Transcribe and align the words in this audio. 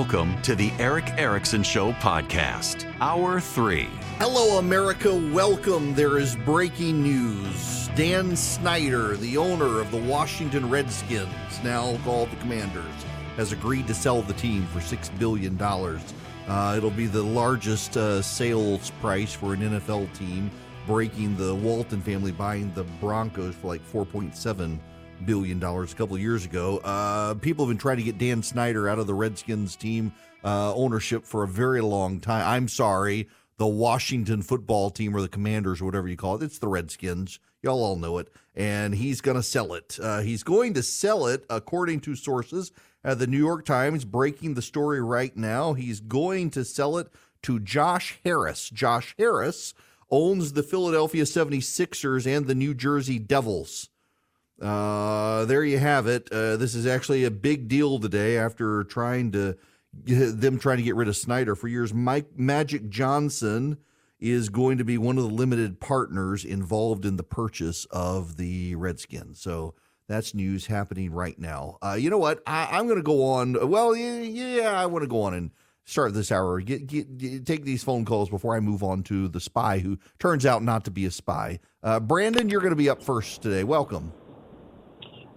Welcome 0.00 0.40
to 0.42 0.54
the 0.54 0.72
Erick 0.78 1.10
Erickson 1.18 1.62
Show 1.62 1.92
podcast, 1.92 2.90
Hour 3.02 3.38
3. 3.38 3.82
Hello, 4.16 4.56
America. 4.56 5.14
Welcome. 5.30 5.94
There 5.94 6.16
is 6.16 6.36
breaking 6.36 7.02
news. 7.02 7.90
Dan 7.96 8.34
Snyder, 8.34 9.18
the 9.18 9.36
owner 9.36 9.78
of 9.78 9.90
the 9.90 9.98
Washington 9.98 10.70
Redskins, 10.70 11.28
now 11.62 11.98
called 11.98 12.30
the 12.30 12.36
Commanders, 12.36 13.04
has 13.36 13.52
agreed 13.52 13.86
to 13.88 13.94
sell 13.94 14.22
the 14.22 14.32
team 14.32 14.66
for 14.68 14.78
$6 14.78 15.18
billion. 15.18 15.60
Uh, 15.60 16.74
it'll 16.78 16.90
be 16.90 17.06
the 17.06 17.22
largest 17.22 17.98
uh, 17.98 18.22
sales 18.22 18.90
price 19.02 19.34
for 19.34 19.52
an 19.52 19.60
NFL 19.60 20.10
team, 20.14 20.50
breaking 20.86 21.36
the 21.36 21.54
Walton 21.54 22.00
family 22.00 22.32
buying 22.32 22.72
the 22.72 22.84
Broncos 23.02 23.54
for 23.54 23.66
like 23.66 23.86
4.7 23.92 24.78
billion 25.24 25.58
dollars 25.58 25.92
a 25.92 25.96
couple 25.96 26.16
years 26.18 26.44
ago. 26.44 26.78
Uh, 26.78 27.34
people 27.34 27.64
have 27.64 27.70
been 27.70 27.78
trying 27.78 27.98
to 27.98 28.02
get 28.02 28.18
Dan 28.18 28.42
Snyder 28.42 28.88
out 28.88 28.98
of 28.98 29.06
the 29.06 29.14
Redskins 29.14 29.76
team 29.76 30.12
uh, 30.44 30.74
ownership 30.74 31.24
for 31.24 31.42
a 31.42 31.48
very 31.48 31.80
long 31.80 32.20
time. 32.20 32.46
I'm 32.46 32.68
sorry, 32.68 33.28
the 33.58 33.66
Washington 33.66 34.42
football 34.42 34.90
team 34.90 35.14
or 35.14 35.20
the 35.20 35.28
Commanders 35.28 35.80
or 35.80 35.84
whatever 35.84 36.08
you 36.08 36.16
call 36.16 36.36
it. 36.36 36.42
It's 36.42 36.58
the 36.58 36.68
Redskins. 36.68 37.38
Y'all 37.62 37.82
all 37.82 37.96
know 37.96 38.16
it. 38.18 38.32
And 38.56 38.94
he's 38.94 39.20
going 39.20 39.36
to 39.36 39.42
sell 39.42 39.74
it. 39.74 39.98
Uh, 40.02 40.20
he's 40.20 40.42
going 40.42 40.74
to 40.74 40.82
sell 40.82 41.26
it, 41.26 41.44
according 41.50 42.00
to 42.00 42.16
sources 42.16 42.72
at 43.04 43.18
the 43.18 43.26
New 43.26 43.38
York 43.38 43.66
Times, 43.66 44.04
breaking 44.04 44.54
the 44.54 44.62
story 44.62 45.02
right 45.02 45.36
now. 45.36 45.74
He's 45.74 46.00
going 46.00 46.50
to 46.50 46.64
sell 46.64 46.96
it 46.96 47.08
to 47.42 47.60
Josh 47.60 48.18
Harris. 48.24 48.70
Josh 48.70 49.14
Harris 49.18 49.74
owns 50.10 50.54
the 50.54 50.62
Philadelphia 50.62 51.24
76ers 51.24 52.26
and 52.26 52.46
the 52.46 52.54
New 52.54 52.74
Jersey 52.74 53.18
Devils. 53.18 53.89
Uh, 54.60 55.44
there 55.46 55.64
you 55.64 55.78
have 55.78 56.06
it. 56.06 56.30
Uh, 56.30 56.56
this 56.56 56.74
is 56.74 56.86
actually 56.86 57.24
a 57.24 57.30
big 57.30 57.68
deal 57.68 57.98
today 57.98 58.36
after 58.36 58.84
trying 58.84 59.32
to 59.32 59.56
them 59.92 60.58
trying 60.58 60.76
to 60.76 60.82
get 60.82 60.94
rid 60.94 61.08
of 61.08 61.16
Snyder 61.16 61.56
for 61.56 61.66
years. 61.66 61.92
Mike 61.92 62.38
Magic 62.38 62.88
Johnson 62.88 63.78
is 64.20 64.48
going 64.48 64.78
to 64.78 64.84
be 64.84 64.98
one 64.98 65.18
of 65.18 65.24
the 65.24 65.34
limited 65.34 65.80
partners 65.80 66.44
involved 66.44 67.04
in 67.04 67.16
the 67.16 67.22
purchase 67.22 67.86
of 67.86 68.36
the 68.36 68.74
Redskins. 68.76 69.40
So 69.40 69.74
that's 70.08 70.34
news 70.34 70.66
happening 70.66 71.10
right 71.10 71.38
now. 71.38 71.78
Uh, 71.82 71.96
you 71.98 72.10
know 72.10 72.18
what? 72.18 72.42
I, 72.46 72.78
am 72.78 72.86
going 72.86 72.98
to 72.98 73.02
go 73.02 73.24
on. 73.24 73.68
Well, 73.68 73.96
yeah, 73.96 74.20
yeah 74.20 74.80
I 74.80 74.86
want 74.86 75.02
to 75.02 75.08
go 75.08 75.22
on 75.22 75.34
and 75.34 75.50
start 75.84 76.12
this 76.12 76.30
hour. 76.30 76.60
Get, 76.60 76.86
get, 76.86 77.16
get, 77.16 77.46
take 77.46 77.64
these 77.64 77.82
phone 77.82 78.04
calls 78.04 78.28
before 78.28 78.54
I 78.54 78.60
move 78.60 78.82
on 78.82 79.02
to 79.04 79.28
the 79.28 79.40
spy, 79.40 79.78
who 79.78 79.98
turns 80.18 80.44
out 80.44 80.62
not 80.62 80.84
to 80.84 80.90
be 80.90 81.06
a 81.06 81.10
spy. 81.10 81.58
Uh, 81.82 81.98
Brandon, 81.98 82.48
you're 82.48 82.60
going 82.60 82.70
to 82.70 82.76
be 82.76 82.90
up 82.90 83.02
first 83.02 83.40
today. 83.40 83.64
Welcome. 83.64 84.12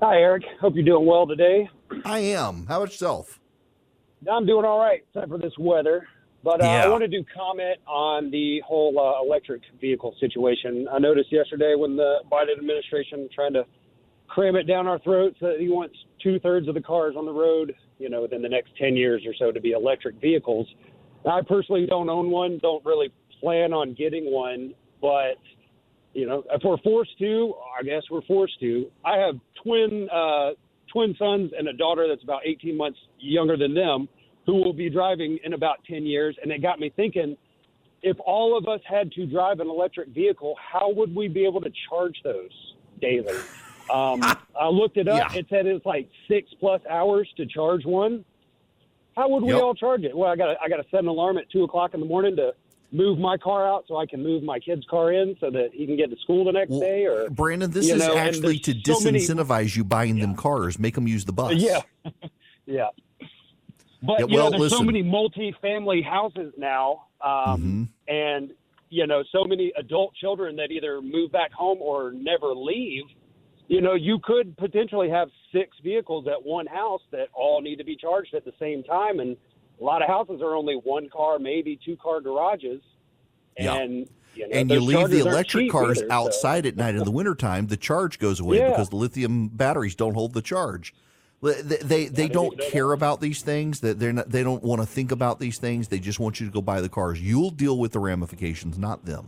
Hi, 0.05 0.17
Erick. 0.17 0.43
Hope 0.59 0.75
you're 0.75 0.83
doing 0.83 1.05
well 1.05 1.25
today. 1.25 1.69
I 2.03 2.19
am. 2.19 2.65
How 2.67 2.75
about 2.75 2.89
yourself? 2.89 3.39
I'm 4.29 4.45
doing 4.45 4.65
all 4.65 4.77
right, 4.77 5.01
except 5.07 5.29
for 5.29 5.37
this 5.37 5.53
weather. 5.57 6.05
But 6.43 6.61
uh, 6.61 6.65
Yeah. 6.65 6.83
I 6.83 6.87
wanted 6.89 7.11
to 7.11 7.23
comment 7.33 7.79
on 7.87 8.29
the 8.29 8.61
whole 8.67 8.99
uh, 8.99 9.25
electric 9.25 9.61
vehicle 9.79 10.13
situation. 10.19 10.89
I 10.91 10.99
noticed 10.99 11.31
yesterday 11.31 11.75
when 11.77 11.95
the 11.95 12.17
Biden 12.29 12.57
administration 12.57 13.29
trying 13.33 13.53
to 13.53 13.65
cram 14.27 14.57
it 14.57 14.63
down 14.63 14.87
our 14.87 14.99
throats 14.99 15.37
that 15.39 15.55
he 15.61 15.69
wants 15.69 15.95
two 16.21 16.37
thirds 16.41 16.67
of 16.67 16.73
the 16.73 16.81
cars 16.81 17.15
on 17.17 17.25
the 17.25 17.31
road, 17.31 17.73
you 17.97 18.09
know, 18.09 18.23
within 18.23 18.41
the 18.41 18.49
next 18.49 18.75
10 18.77 18.97
years 18.97 19.23
or 19.25 19.33
so 19.39 19.53
to 19.53 19.61
be 19.61 19.71
electric 19.71 20.19
vehicles. 20.19 20.67
I 21.25 21.39
personally 21.47 21.85
don't 21.85 22.09
own 22.09 22.29
one, 22.29 22.59
don't 22.61 22.83
really 22.83 23.13
plan 23.39 23.71
on 23.71 23.93
getting 23.93 24.29
one, 24.29 24.73
but 24.99 25.37
you 26.13 26.27
know, 26.27 26.43
if 26.51 26.61
we're 26.63 26.77
forced 26.77 27.17
to, 27.19 27.53
I 27.79 27.83
guess 27.83 28.03
we're 28.11 28.21
forced 28.23 28.59
to. 28.59 28.89
I 29.03 29.17
have 29.17 29.35
twin 29.63 30.07
uh, 30.13 30.51
twin 30.91 31.15
sons 31.17 31.51
and 31.57 31.67
a 31.67 31.73
daughter 31.73 32.07
that's 32.07 32.23
about 32.23 32.41
18 32.45 32.77
months 32.77 32.99
younger 33.19 33.57
than 33.57 33.73
them, 33.73 34.07
who 34.45 34.55
will 34.55 34.73
be 34.73 34.89
driving 34.89 35.39
in 35.43 35.53
about 35.53 35.77
10 35.89 36.05
years, 36.05 36.37
and 36.41 36.51
it 36.51 36.61
got 36.61 36.79
me 36.79 36.91
thinking. 36.95 37.35
If 38.05 38.17
all 38.25 38.57
of 38.57 38.67
us 38.67 38.81
had 38.85 39.13
to 39.13 39.25
drive 39.25 39.61
an 39.61 39.69
electric 39.69 40.09
vehicle, 40.09 40.55
how 40.59 40.91
would 40.91 41.15
we 41.15 41.29
be 41.29 41.45
able 41.45 41.61
to 41.61 41.71
charge 41.89 42.15
those 42.23 42.51
daily? 43.01 43.45
Um, 43.93 44.23
I 44.59 44.69
looked 44.69 44.95
it 44.95 45.09
up. 45.09 45.33
Yeah. 45.33 45.39
It 45.39 45.45
said 45.49 45.65
it's 45.65 45.85
like 45.85 46.09
six 46.29 46.49
plus 46.61 46.79
hours 46.89 47.27
to 47.35 47.45
charge 47.45 47.83
one. 47.83 48.23
How 49.15 49.27
would 49.27 49.43
we 49.43 49.51
Yep. 49.51 49.61
all 49.61 49.73
charge 49.75 50.03
it? 50.03 50.15
Well, 50.17 50.29
I 50.29 50.37
got 50.37 50.55
I 50.63 50.69
got 50.69 50.77
to 50.77 50.85
set 50.89 51.01
an 51.01 51.07
alarm 51.07 51.37
at 51.37 51.49
two 51.51 51.63
o'clock 51.65 51.93
in 51.93 51.99
the 51.99 52.05
morning 52.05 52.37
to 52.37 52.53
move 52.93 53.17
my 53.17 53.35
car 53.37 53.67
out 53.67 53.83
so 53.87 53.97
I 53.97 54.05
can 54.05 54.21
move 54.23 54.43
my 54.43 54.59
kid's 54.59 54.85
car 54.89 55.11
in 55.11 55.35
so 55.41 55.49
that 55.49 55.71
he 55.73 55.85
can 55.85 55.97
get 55.97 56.11
to 56.11 56.15
school 56.21 56.45
the 56.45 56.51
next 56.51 56.69
Well, 56.69 56.79
day. 56.79 57.05
Or 57.05 57.29
Brandon, 57.29 57.71
this 57.71 57.89
is 57.89 57.99
know, 57.99 58.15
actually 58.15 58.59
to 58.59 58.73
so 58.85 58.99
many- 59.03 59.19
disincentivize 59.19 59.75
you 59.75 59.83
buying 59.83 60.19
them 60.19 60.35
cars, 60.35 60.77
make 60.79 60.93
them 60.95 61.07
use 61.07 61.25
the 61.25 61.33
bus. 61.33 61.53
yeah, 61.55 61.81
yeah. 62.65 62.87
But 64.01 64.19
Yeah, 64.19 64.25
you 64.27 64.35
well, 64.37 64.51
know, 64.51 64.59
there's 64.59 64.71
so 64.71 64.83
many 64.83 65.01
multi-family 65.01 66.01
houses 66.01 66.53
now, 66.57 67.05
um, 67.21 67.89
and 68.07 68.51
you 68.89 69.07
know, 69.07 69.23
so 69.31 69.43
many 69.43 69.73
adult 69.77 70.13
children 70.15 70.55
that 70.57 70.69
either 70.69 71.01
move 71.01 71.31
back 71.31 71.51
home 71.51 71.79
or 71.81 72.11
never 72.11 72.53
leave. 72.53 73.05
You 73.69 73.81
know, 73.81 73.93
you 73.95 74.19
could 74.23 74.55
potentially 74.57 75.09
have 75.09 75.29
six 75.51 75.75
vehicles 75.83 76.27
at 76.27 76.45
one 76.45 76.67
house 76.67 77.01
that 77.11 77.29
all 77.33 77.59
need 77.61 77.77
to 77.77 77.83
be 77.83 77.95
charged 77.95 78.35
at 78.35 78.45
the 78.45 78.51
same 78.59 78.83
time, 78.83 79.19
and 79.19 79.35
a 79.83 79.85
lot 79.85 80.01
of 80.01 80.07
houses 80.07 80.41
are 80.41 80.55
only 80.55 80.75
one 80.75 81.09
car, 81.09 81.39
maybe 81.39 81.77
two 81.83 81.97
car 81.97 82.21
garages. 82.21 82.81
Yeah. 83.59 83.75
And 83.75 84.07
you, 84.33 84.47
know, 84.47 84.55
and 84.57 84.71
you 84.71 84.79
leave 84.79 85.09
the 85.09 85.19
electric 85.19 85.69
cars 85.69 85.97
either, 85.99 86.07
so- 86.07 86.13
outside 86.13 86.65
at 86.65 86.77
night 86.77 86.95
in 86.95 87.03
the 87.03 87.11
wintertime, 87.19 87.67
the 87.67 87.77
charge 87.77 88.17
goes 88.17 88.39
away 88.39 88.57
Yeah. 88.59 88.69
because 88.69 88.89
the 88.89 88.95
lithium 88.95 89.49
batteries 89.49 89.93
don't 89.95 90.13
hold 90.13 90.33
the 90.33 90.41
charge. 90.41 90.93
They 91.41 91.61
they, 91.61 91.75
they, 91.77 92.05
they 92.07 92.27
don't 92.29 92.57
care 92.71 92.93
about 92.93 93.19
these 93.19 93.41
things. 93.41 93.81
That 93.81 93.99
they're 93.99 94.13
not. 94.13 94.29
They 94.29 94.43
don't 94.43 94.63
want 94.63 94.79
to 94.81 94.87
think 94.87 95.11
about 95.11 95.41
these 95.41 95.57
things. 95.57 95.89
They 95.89 95.99
just 95.99 96.17
want 96.17 96.39
you 96.39 96.45
to 96.47 96.51
go 96.53 96.61
buy 96.61 96.79
the 96.79 96.87
cars. 96.87 97.21
You'll 97.21 97.49
deal 97.49 97.77
with 97.77 97.91
the 97.91 97.99
ramifications, 97.99 98.77
not 98.77 99.03
them. 99.05 99.27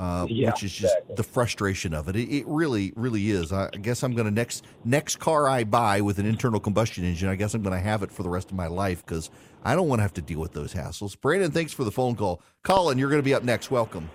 Uh, 0.00 0.26
Yeah, 0.30 0.50
which 0.50 0.62
is 0.62 0.72
just 0.72 0.96
the 1.14 1.22
frustration 1.22 1.92
of 1.92 2.08
it. 2.08 2.16
It, 2.16 2.30
it 2.34 2.46
really, 2.46 2.90
really 2.96 3.30
is. 3.30 3.52
I, 3.52 3.68
I 3.74 3.76
guess 3.76 4.02
I'm 4.02 4.14
going 4.14 4.24
to 4.24 4.30
next 4.30 4.64
next 4.82 5.16
car 5.16 5.46
I 5.46 5.64
buy 5.64 6.00
with 6.00 6.18
an 6.18 6.24
internal 6.24 6.58
combustion 6.58 7.04
engine. 7.04 7.28
I 7.28 7.34
guess 7.34 7.52
I'm 7.52 7.62
going 7.62 7.76
to 7.76 7.84
have 7.84 8.02
it 8.02 8.10
for 8.10 8.22
the 8.22 8.30
rest 8.30 8.50
of 8.50 8.56
my 8.56 8.66
life 8.66 9.04
because 9.04 9.30
I 9.62 9.74
don't 9.76 9.88
want 9.88 9.98
to 9.98 10.02
have 10.02 10.14
to 10.14 10.22
deal 10.22 10.40
with 10.40 10.52
those 10.54 10.72
hassles. 10.72 11.20
Brandon, 11.20 11.50
thanks 11.50 11.74
for 11.74 11.84
the 11.84 11.92
phone 11.92 12.16
call. 12.16 12.40
Colin, 12.62 12.96
you're 12.96 13.10
going 13.10 13.20
to 13.20 13.24
be 13.24 13.34
up 13.34 13.44
next. 13.44 13.70
Welcome. 13.70 14.08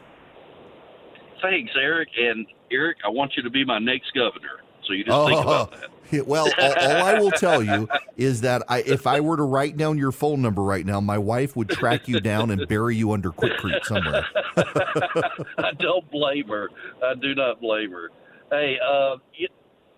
Thanks, 1.43 1.71
Erick. 1.79 2.09
And 2.17 2.47
Erick, 2.71 2.97
I 3.05 3.09
want 3.09 3.33
you 3.37 3.43
to 3.43 3.51
be 3.51 3.63
my 3.63 3.77
next 3.77 4.11
governor. 4.15 4.61
So 4.87 4.93
you 4.93 5.03
just 5.03 5.27
think 5.27 5.39
about 5.39 5.71
that. 5.71 5.89
Well, 6.25 6.49
all, 6.57 6.73
all 6.73 7.03
I 7.03 7.19
will 7.19 7.31
tell 7.31 7.63
you 7.63 7.87
is 8.17 8.41
that 8.41 8.63
I, 8.67 8.81
if 8.81 9.07
I 9.07 9.19
were 9.19 9.37
to 9.37 9.43
write 9.43 9.77
down 9.77 9.97
your 9.97 10.11
phone 10.11 10.41
number 10.41 10.61
right 10.61 10.85
now, 10.85 10.99
my 11.01 11.17
wife 11.17 11.55
would 11.55 11.69
track 11.69 12.07
you 12.07 12.19
down 12.19 12.51
and 12.51 12.67
bury 12.67 12.95
you 12.95 13.11
under 13.11 13.31
Quick 13.31 13.57
Creek 13.57 13.83
somewhere. 13.85 14.25
I 14.57 15.71
don't 15.79 16.09
blame 16.11 16.47
her. 16.47 16.69
I 17.03 17.15
do 17.15 17.35
not 17.35 17.59
blame 17.61 17.91
her. 17.91 18.09
Hey, 18.51 18.77
uh, 18.85 19.17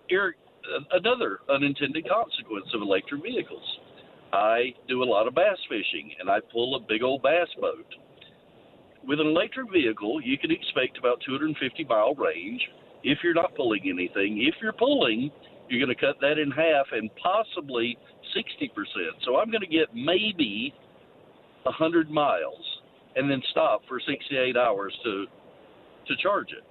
Erick, 0.10 0.38
uh, 0.76 0.98
another 0.98 1.40
unintended 1.50 2.08
consequence 2.10 2.68
of 2.74 2.82
electric 2.82 3.22
vehicles. 3.22 3.80
I 4.34 4.74
do 4.88 5.04
a 5.04 5.06
lot 5.06 5.28
of 5.28 5.36
bass 5.36 5.58
fishing, 5.70 6.12
and 6.20 6.30
I 6.30 6.40
pull 6.52 6.76
a 6.76 6.80
big 6.80 7.04
old 7.04 7.22
bass 7.22 7.48
boat. 7.60 7.86
With 9.06 9.20
an 9.22 9.28
electric 9.28 9.72
vehicle, 9.72 10.22
you 10.22 10.38
can 10.38 10.52
expect 10.52 10.98
about 10.98 11.22
250 11.26 11.86
mile 11.86 12.14
range. 12.16 12.62
If 13.04 13.20
you're 13.24 13.34
not 13.34 13.56
pulling 13.56 13.82
anything, 13.86 14.42
if 14.42 14.56
you're 14.62 14.74
pulling, 14.74 15.32
you're 15.70 15.84
going 15.86 15.96
to 15.96 16.00
cut 16.02 16.16
that 16.22 16.38
in 16.40 16.52
half 16.52 16.88
and 16.92 17.10
possibly 17.22 17.98
60%. 18.36 18.70
So 19.26 19.38
I'm 19.38 19.50
going 19.52 19.62
to 19.62 19.68
get 19.68 19.94
maybe 19.94 20.74
100 21.64 22.10
miles 22.10 22.64
and 23.16 23.30
then 23.30 23.42
stop 23.52 23.82
for 23.88 24.00
68 24.00 24.56
hours 24.58 24.98
to 25.04 25.26
to 26.08 26.16
charge 26.24 26.52
it. 26.52 26.64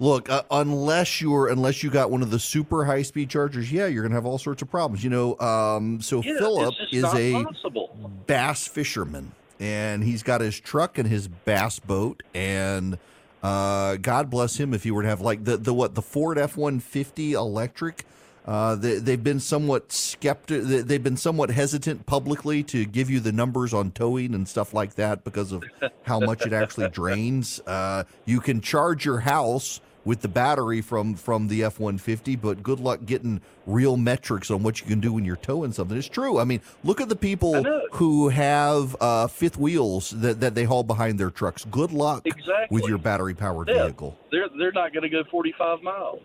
Look, 0.00 0.30
uh, 0.30 0.42
unless 0.50 1.20
you're 1.20 1.48
unless 1.48 1.82
you 1.82 1.90
got 1.90 2.10
one 2.10 2.22
of 2.22 2.30
the 2.30 2.38
super 2.38 2.84
high 2.84 3.02
speed 3.02 3.28
chargers, 3.28 3.70
yeah, 3.70 3.86
you're 3.86 4.02
gonna 4.02 4.14
have 4.14 4.24
all 4.24 4.38
sorts 4.38 4.62
of 4.62 4.70
problems. 4.70 5.04
You 5.04 5.10
know, 5.10 5.38
um, 5.38 6.00
so 6.00 6.22
Yeah, 6.22 6.38
Philip 6.38 6.74
is 6.90 7.04
a 7.04 7.44
possible. 7.44 7.96
bass 8.26 8.66
fisherman, 8.66 9.32
and 9.60 10.02
he's 10.02 10.22
got 10.22 10.40
his 10.40 10.58
truck 10.58 10.96
and 10.96 11.06
his 11.06 11.28
bass 11.28 11.78
boat, 11.78 12.22
and 12.34 12.98
uh, 13.42 13.96
God 13.96 14.30
bless 14.30 14.56
him 14.56 14.72
if 14.74 14.84
he 14.84 14.90
were 14.90 15.02
to 15.02 15.08
have 15.08 15.20
like 15.20 15.44
the 15.44 15.56
the 15.56 15.74
what 15.74 15.94
the 15.94 16.02
Ford 16.02 16.38
F 16.38 16.56
one 16.56 16.80
fifty 16.80 17.32
electric. 17.32 18.04
Uh, 18.44 18.74
they, 18.74 18.96
they've 18.98 19.22
been 19.22 19.38
somewhat 19.38 19.92
skeptic. 19.92 20.64
they- 20.64 20.80
They've 20.82 21.02
been 21.02 21.16
somewhat 21.16 21.50
hesitant 21.52 22.06
publicly 22.06 22.64
to 22.64 22.84
give 22.84 23.08
you 23.08 23.20
the 23.20 23.30
numbers 23.30 23.72
on 23.72 23.92
towing 23.92 24.34
and 24.34 24.48
stuff 24.48 24.74
like 24.74 24.94
that 24.96 25.22
because 25.22 25.52
of 25.52 25.62
how 26.02 26.18
much 26.18 26.44
it 26.44 26.52
actually 26.52 26.88
drains. 27.00 27.60
Uh, 27.60 28.02
you 28.24 28.40
can 28.40 28.60
charge 28.60 29.04
your 29.04 29.20
house 29.20 29.80
with 30.04 30.20
the 30.20 30.28
battery 30.28 30.80
from 30.80 31.14
from 31.14 31.48
the 31.48 31.62
F 31.64 31.78
one 31.78 31.98
fifty, 31.98 32.36
but 32.36 32.62
good 32.62 32.80
luck 32.80 33.00
getting 33.06 33.40
real 33.66 33.96
metrics 33.96 34.50
on 34.50 34.62
what 34.62 34.80
you 34.80 34.86
can 34.86 35.00
do 35.00 35.12
when 35.12 35.24
you're 35.24 35.36
towing 35.36 35.72
something. 35.72 35.96
It's 35.96 36.08
true. 36.08 36.38
I 36.38 36.44
mean, 36.44 36.60
look 36.84 37.00
at 37.00 37.08
the 37.08 37.16
people 37.16 37.62
who 37.92 38.28
have 38.30 38.96
uh, 39.00 39.26
fifth 39.28 39.56
wheels 39.56 40.10
that, 40.10 40.40
that 40.40 40.54
they 40.54 40.64
haul 40.64 40.82
behind 40.82 41.20
their 41.20 41.30
trucks. 41.30 41.64
Good 41.70 41.92
luck 41.92 42.22
Exactly. 42.26 42.66
with 42.70 42.86
your 42.88 42.98
battery 42.98 43.34
powered 43.34 43.68
Yeah, 43.68 43.84
vehicle. 43.84 44.18
They're 44.30 44.48
they're 44.58 44.72
not 44.72 44.92
going 44.92 45.02
to 45.02 45.08
go 45.08 45.22
45 45.30 45.82
miles. 45.82 46.20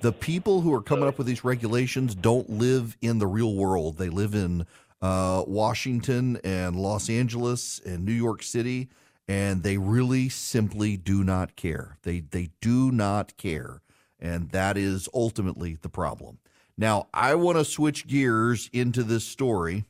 The 0.00 0.12
people 0.12 0.60
who 0.62 0.72
are 0.74 0.82
coming 0.82 1.06
up 1.06 1.16
with 1.18 1.26
these 1.28 1.44
regulations 1.44 2.14
don't 2.16 2.50
live 2.50 2.96
in 3.02 3.18
the 3.18 3.26
real 3.26 3.54
world. 3.54 3.98
They 3.98 4.08
live 4.08 4.34
in 4.34 4.66
uh, 5.00 5.44
Washington 5.46 6.38
and 6.44 6.76
Los 6.76 7.08
Angeles 7.08 7.80
and 7.86 8.04
New 8.04 8.12
York 8.12 8.42
City, 8.42 8.88
and 9.28 9.62
they 9.62 9.78
really 9.78 10.28
simply 10.28 10.96
do 10.96 11.22
not 11.24 11.56
care. 11.56 11.98
They 12.02 12.20
they 12.20 12.50
do 12.60 12.90
not 12.90 13.36
care, 13.36 13.82
and 14.18 14.50
that 14.50 14.76
is 14.76 15.08
ultimately 15.14 15.76
the 15.80 15.88
problem. 15.88 16.38
Now, 16.76 17.08
I 17.12 17.34
want 17.34 17.58
to 17.58 17.64
switch 17.64 18.06
gears 18.06 18.70
into 18.72 19.02
this 19.02 19.24
story. 19.24 19.84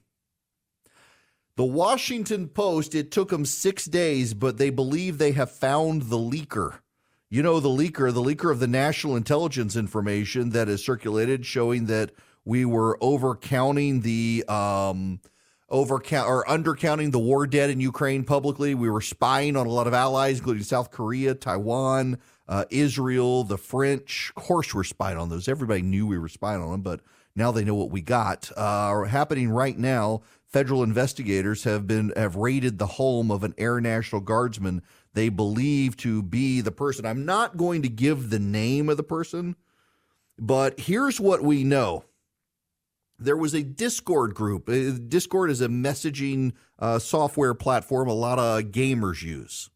The 1.56 1.64
Washington 1.64 2.48
Post, 2.48 2.94
it 2.94 3.10
took 3.10 3.28
them 3.28 3.44
six 3.44 3.84
days, 3.84 4.34
but 4.34 4.56
they 4.58 4.70
believe 4.70 5.18
they 5.18 5.32
have 5.32 5.50
found 5.50 6.02
the 6.02 6.18
leaker. 6.18 6.78
You 7.30 7.42
know, 7.42 7.60
the 7.60 7.68
leaker, 7.68 8.12
the 8.12 8.22
leaker 8.22 8.50
of 8.50 8.58
the 8.58 8.66
national 8.66 9.16
intelligence 9.16 9.76
information 9.76 10.50
that 10.50 10.68
is 10.68 10.84
circulated 10.84 11.46
showing 11.46 11.86
that 11.86 12.10
we 12.44 12.64
were 12.64 12.98
overcounting 12.98 14.02
the 14.02 14.44
um, 14.48 15.20
overcount 15.72 16.26
or 16.26 16.44
undercounting 16.44 17.10
the 17.10 17.18
war 17.18 17.46
dead 17.46 17.70
in 17.70 17.80
Ukraine 17.80 18.24
publicly. 18.24 18.74
We 18.74 18.90
were 18.90 19.00
spying 19.00 19.56
on 19.56 19.66
a 19.66 19.70
lot 19.70 19.86
of 19.86 19.94
allies, 19.94 20.38
including 20.38 20.62
South 20.62 20.90
Korea, 20.90 21.34
Taiwan, 21.34 22.18
uh, 22.48 22.66
Israel, 22.70 23.44
the 23.44 23.58
French. 23.58 24.32
Of 24.36 24.42
course, 24.44 24.74
we're 24.74 24.84
spying 24.84 25.18
on 25.18 25.30
those. 25.30 25.48
Everybody 25.48 25.82
knew 25.82 26.06
we 26.06 26.18
were 26.18 26.28
spying 26.28 26.62
on 26.62 26.70
them, 26.70 26.82
but 26.82 27.00
now 27.34 27.50
they 27.50 27.64
know 27.64 27.74
what 27.74 27.90
we 27.90 28.02
got. 28.02 28.50
Uh, 28.56 29.04
happening 29.04 29.48
right 29.50 29.78
now, 29.78 30.22
federal 30.46 30.82
investigators 30.82 31.64
have 31.64 31.86
been 31.86 32.12
have 32.16 32.36
raided 32.36 32.78
the 32.78 32.86
home 32.86 33.30
of 33.30 33.42
an 33.42 33.54
Air 33.56 33.80
National 33.80 34.20
Guardsman 34.20 34.82
they 35.14 35.28
believe 35.28 35.96
to 35.98 36.22
be 36.22 36.60
the 36.60 36.72
person. 36.72 37.04
I'm 37.04 37.24
not 37.24 37.56
going 37.56 37.82
to 37.82 37.88
give 37.88 38.30
the 38.30 38.38
name 38.38 38.88
of 38.88 38.96
the 38.96 39.02
person, 39.02 39.56
but 40.38 40.80
here's 40.80 41.20
what 41.20 41.42
we 41.42 41.64
know 41.64 42.04
there 43.24 43.36
was 43.36 43.54
a 43.54 43.62
Discord 43.62 44.34
group. 44.34 44.68
Uh, 44.68 44.92
Discord 45.08 45.50
is 45.50 45.60
a 45.60 45.68
messaging 45.68 46.52
uh, 46.78 46.98
software 46.98 47.54
platform 47.54 48.08
a 48.08 48.14
lot 48.14 48.38
of 48.38 48.64
gamers 48.64 49.22
use. 49.22 49.70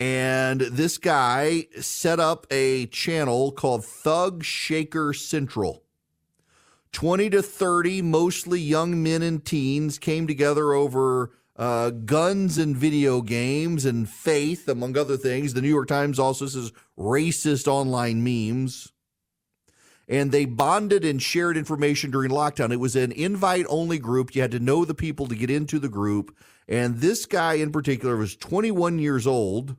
And 0.00 0.60
this 0.60 0.98
guy 0.98 1.66
set 1.80 2.18
up 2.18 2.46
a 2.50 2.86
channel 2.86 3.52
called 3.52 3.84
Thug 3.84 4.42
Shaker 4.42 5.12
Central. 5.12 5.82
20 6.92 7.30
to 7.30 7.42
30, 7.42 8.02
mostly 8.02 8.60
young 8.60 9.02
men 9.02 9.22
and 9.22 9.44
teens, 9.44 9.98
came 9.98 10.26
together 10.26 10.72
over 10.72 11.32
uh, 11.56 11.90
guns 11.90 12.58
and 12.58 12.76
video 12.76 13.20
games 13.20 13.84
and 13.84 14.08
faith, 14.08 14.68
among 14.68 14.96
other 14.96 15.16
things. 15.16 15.54
The 15.54 15.62
New 15.62 15.68
York 15.68 15.88
Times 15.88 16.18
also 16.18 16.46
says 16.46 16.72
racist 16.98 17.66
online 17.66 18.22
memes 18.22 18.93
and 20.08 20.32
they 20.32 20.44
bonded 20.44 21.04
and 21.04 21.22
shared 21.22 21.56
information 21.56 22.10
during 22.10 22.30
lockdown. 22.30 22.72
It 22.72 22.80
was 22.80 22.96
an 22.96 23.12
invite 23.12 23.66
only 23.68 23.98
group. 23.98 24.34
You 24.34 24.42
had 24.42 24.50
to 24.52 24.60
know 24.60 24.84
the 24.84 24.94
people 24.94 25.26
to 25.26 25.34
get 25.34 25.50
into 25.50 25.78
the 25.78 25.88
group. 25.88 26.36
And 26.68 26.98
this 26.98 27.26
guy 27.26 27.54
in 27.54 27.72
particular 27.72 28.16
was 28.16 28.36
21 28.36 28.98
years 28.98 29.26
old 29.26 29.76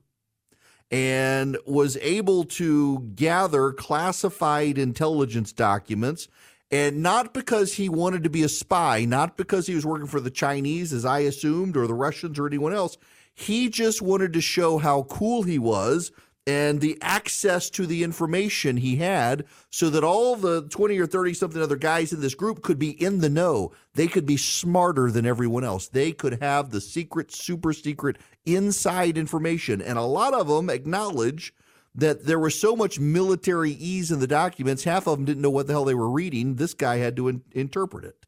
and 0.91 1.57
was 1.65 1.97
able 1.97 2.43
to 2.43 2.99
gather 3.15 3.71
classified 3.71 4.77
intelligence 4.77 5.51
documents. 5.51 6.27
And 6.71 7.03
not 7.03 7.33
because 7.33 7.73
he 7.73 7.89
wanted 7.89 8.23
to 8.23 8.29
be 8.29 8.43
a 8.43 8.49
spy, 8.49 9.05
not 9.05 9.37
because 9.37 9.67
he 9.67 9.75
was 9.75 9.85
working 9.85 10.07
for 10.07 10.19
the 10.19 10.31
Chinese, 10.31 10.93
as 10.93 11.05
I 11.05 11.19
assumed, 11.19 11.77
or 11.77 11.85
the 11.85 11.93
Russians 11.93 12.39
or 12.39 12.47
anyone 12.47 12.73
else. 12.73 12.97
He 13.33 13.69
just 13.69 14.01
wanted 14.01 14.33
to 14.33 14.41
show 14.41 14.77
how 14.77 15.03
cool 15.03 15.43
he 15.43 15.59
was 15.59 16.11
and 16.47 16.79
the 16.79 16.97
access 17.01 17.69
to 17.71 17.87
the 17.87 18.03
information 18.03 18.77
he 18.77 18.97
had 18.97 19.45
so 19.71 19.89
that 19.89 20.03
all 20.03 20.35
the 20.35 20.61
20 20.69 20.97
or 20.99 21.07
30 21.07 21.33
something 21.33 21.61
other 21.61 21.75
guys 21.75 22.13
in 22.13 22.21
this 22.21 22.35
group 22.35 22.61
could 22.61 22.77
be 22.77 22.91
in 23.01 23.19
the 23.19 23.29
know. 23.29 23.71
They 23.95 24.07
could 24.07 24.25
be 24.25 24.37
smarter 24.37 25.09
than 25.09 25.25
everyone 25.25 25.63
else. 25.63 25.87
They 25.87 26.11
could 26.11 26.41
have 26.41 26.69
the 26.69 26.81
secret, 26.81 27.31
super 27.31 27.73
secret, 27.73 28.17
inside 28.45 29.17
information. 29.17 29.81
And 29.81 29.97
a 29.97 30.03
lot 30.03 30.33
of 30.33 30.47
them 30.47 30.69
acknowledge 30.69 31.53
that 31.95 32.25
there 32.25 32.39
was 32.39 32.59
so 32.59 32.75
much 32.75 32.99
military 32.99 33.71
ease 33.71 34.11
in 34.11 34.19
the 34.19 34.27
documents, 34.27 34.83
half 34.83 35.07
of 35.07 35.17
them 35.17 35.25
didn't 35.25 35.41
know 35.41 35.49
what 35.49 35.65
the 35.65 35.73
hell 35.73 35.85
they 35.85 35.95
were 35.95 36.09
reading. 36.09 36.55
This 36.55 36.73
guy 36.73 36.97
had 36.97 37.15
to 37.15 37.29
in- 37.29 37.43
interpret 37.53 38.05
it. 38.05 38.25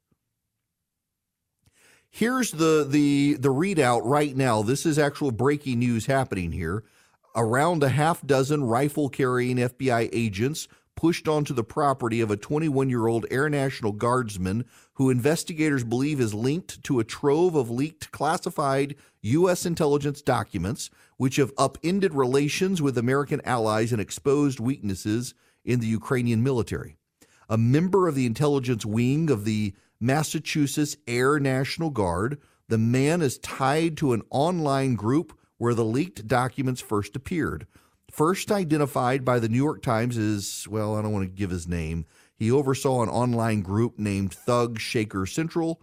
Here's 2.09 2.51
the 2.51 2.87
the 2.89 3.33
the 3.35 3.53
readout 3.53 4.01
right 4.05 4.35
now. 4.35 4.63
This 4.63 4.85
is 4.85 4.97
actual 4.97 5.31
breaking 5.31 5.79
news 5.79 6.05
happening 6.05 6.53
here 6.53 6.83
around 7.37 7.83
a 7.83 7.89
half 7.89 8.25
dozen 8.25 8.63
rifle 8.63 9.07
carrying 9.07 9.57
FBI 9.57 10.09
agents 10.11 10.67
pushed 10.95 11.27
onto 11.27 11.53
the 11.53 11.63
property 11.63 12.19
of 12.19 12.31
a 12.31 12.35
21 12.35 12.89
year 12.89 13.05
old 13.05 13.27
Air 13.29 13.47
National 13.47 13.91
Guardsman 13.91 14.65
who 14.93 15.11
investigators 15.11 15.83
believe 15.83 16.19
is 16.19 16.33
linked 16.33 16.83
to 16.83 16.99
a 16.99 17.03
trove 17.03 17.53
of 17.53 17.69
leaked 17.69 18.11
classified 18.11 18.95
U.S. 19.21 19.65
intelligence 19.65 20.23
documents, 20.23 20.89
which 21.17 21.35
have 21.35 21.53
upended 21.57 22.15
relations 22.15 22.81
with 22.81 22.97
American 22.97 23.39
allies 23.45 23.91
and 23.91 24.01
exposed 24.01 24.59
weaknesses 24.59 25.35
in 25.63 25.79
the 25.79 25.87
Ukrainian 25.87 26.41
military. 26.41 26.97
A 27.47 27.57
member 27.57 28.07
of 28.07 28.15
the 28.15 28.25
intelligence 28.25 28.85
wing 28.85 29.29
of 29.29 29.45
the 29.45 29.75
Massachusetts 29.99 30.97
Air 31.07 31.39
National 31.39 31.91
Guard, 31.91 32.41
the 32.67 32.77
man 32.79 33.21
is 33.21 33.37
tied 33.37 33.97
to 33.97 34.13
an 34.13 34.23
online 34.31 34.95
group 34.95 35.36
where 35.57 35.73
the 35.73 35.85
leaked 35.85 36.27
documents 36.27 36.81
first 36.81 37.15
appeared. 37.15 37.67
First 38.11 38.51
identified 38.51 39.25
by 39.25 39.39
the 39.39 39.49
New 39.49 39.57
York 39.57 39.81
Times 39.81 40.17
is, 40.17 40.67
well, 40.69 40.95
I 40.95 41.01
don't 41.01 41.11
want 41.11 41.25
to 41.25 41.35
give 41.35 41.49
his 41.49 41.67
name. 41.67 42.05
He 42.35 42.51
oversaw 42.51 43.01
an 43.01 43.09
online 43.09 43.61
group 43.61 43.99
named 43.99 44.33
Thug 44.33 44.79
Shaker 44.79 45.25
Central, 45.25 45.81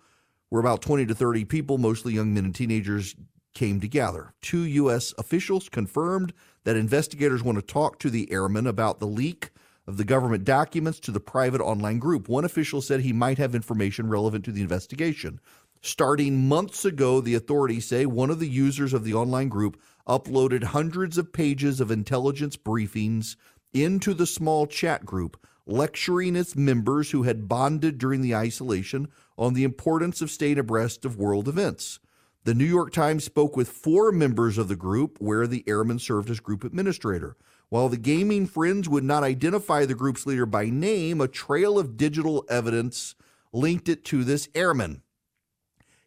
where 0.48 0.60
about 0.60 0.82
20 0.82 1.06
to 1.06 1.14
30 1.14 1.44
people, 1.44 1.78
mostly 1.78 2.14
young 2.14 2.32
men 2.32 2.44
and 2.44 2.54
teenagers, 2.54 3.14
came 3.54 3.80
together. 3.80 4.34
Two 4.40 4.62
U.S. 4.62 5.12
officials 5.18 5.68
confirmed 5.68 6.32
that 6.64 6.76
investigators 6.76 7.42
want 7.42 7.56
to 7.56 7.62
talk 7.62 7.98
to 8.00 8.10
the 8.10 8.30
airmen 8.32 8.66
about 8.66 9.00
the 9.00 9.06
leak 9.06 9.50
of 9.86 9.96
the 9.96 10.04
government 10.04 10.44
documents 10.44 10.98
to 11.00 11.10
the 11.10 11.20
private 11.20 11.60
online 11.60 11.98
group. 11.98 12.28
One 12.28 12.44
official 12.44 12.80
said 12.80 13.00
he 13.00 13.12
might 13.12 13.38
have 13.38 13.54
information 13.54 14.08
relevant 14.08 14.44
to 14.46 14.52
the 14.52 14.62
investigation. 14.62 15.40
Starting 15.86 16.48
months 16.48 16.86
ago, 16.86 17.20
the 17.20 17.34
authorities 17.34 17.86
say 17.86 18.06
one 18.06 18.30
of 18.30 18.38
the 18.38 18.48
users 18.48 18.94
of 18.94 19.04
the 19.04 19.12
online 19.12 19.50
group 19.50 19.78
uploaded 20.08 20.64
hundreds 20.64 21.18
of 21.18 21.30
pages 21.30 21.78
of 21.78 21.90
intelligence 21.90 22.56
briefings 22.56 23.36
into 23.74 24.14
the 24.14 24.24
small 24.24 24.66
chat 24.66 25.04
group, 25.04 25.46
lecturing 25.66 26.36
its 26.36 26.56
members 26.56 27.10
who 27.10 27.24
had 27.24 27.48
bonded 27.48 27.98
during 27.98 28.22
the 28.22 28.34
isolation 28.34 29.08
on 29.36 29.52
the 29.52 29.62
importance 29.62 30.22
of 30.22 30.30
staying 30.30 30.58
abreast 30.58 31.04
of 31.04 31.18
world 31.18 31.48
events. 31.48 32.00
The 32.44 32.54
New 32.54 32.64
York 32.64 32.90
Times 32.90 33.24
spoke 33.24 33.54
with 33.54 33.68
four 33.68 34.10
members 34.10 34.56
of 34.56 34.68
the 34.68 34.76
group, 34.76 35.18
where 35.20 35.46
the 35.46 35.64
airman 35.66 35.98
served 35.98 36.30
as 36.30 36.40
group 36.40 36.64
administrator. 36.64 37.36
While 37.68 37.90
the 37.90 37.98
gaming 37.98 38.46
friends 38.46 38.88
would 38.88 39.04
not 39.04 39.22
identify 39.22 39.84
the 39.84 39.94
group's 39.94 40.24
leader 40.24 40.46
by 40.46 40.70
name, 40.70 41.20
a 41.20 41.28
trail 41.28 41.78
of 41.78 41.98
digital 41.98 42.46
evidence 42.48 43.14
linked 43.52 43.90
it 43.90 44.02
to 44.06 44.24
this 44.24 44.48
airman. 44.54 45.02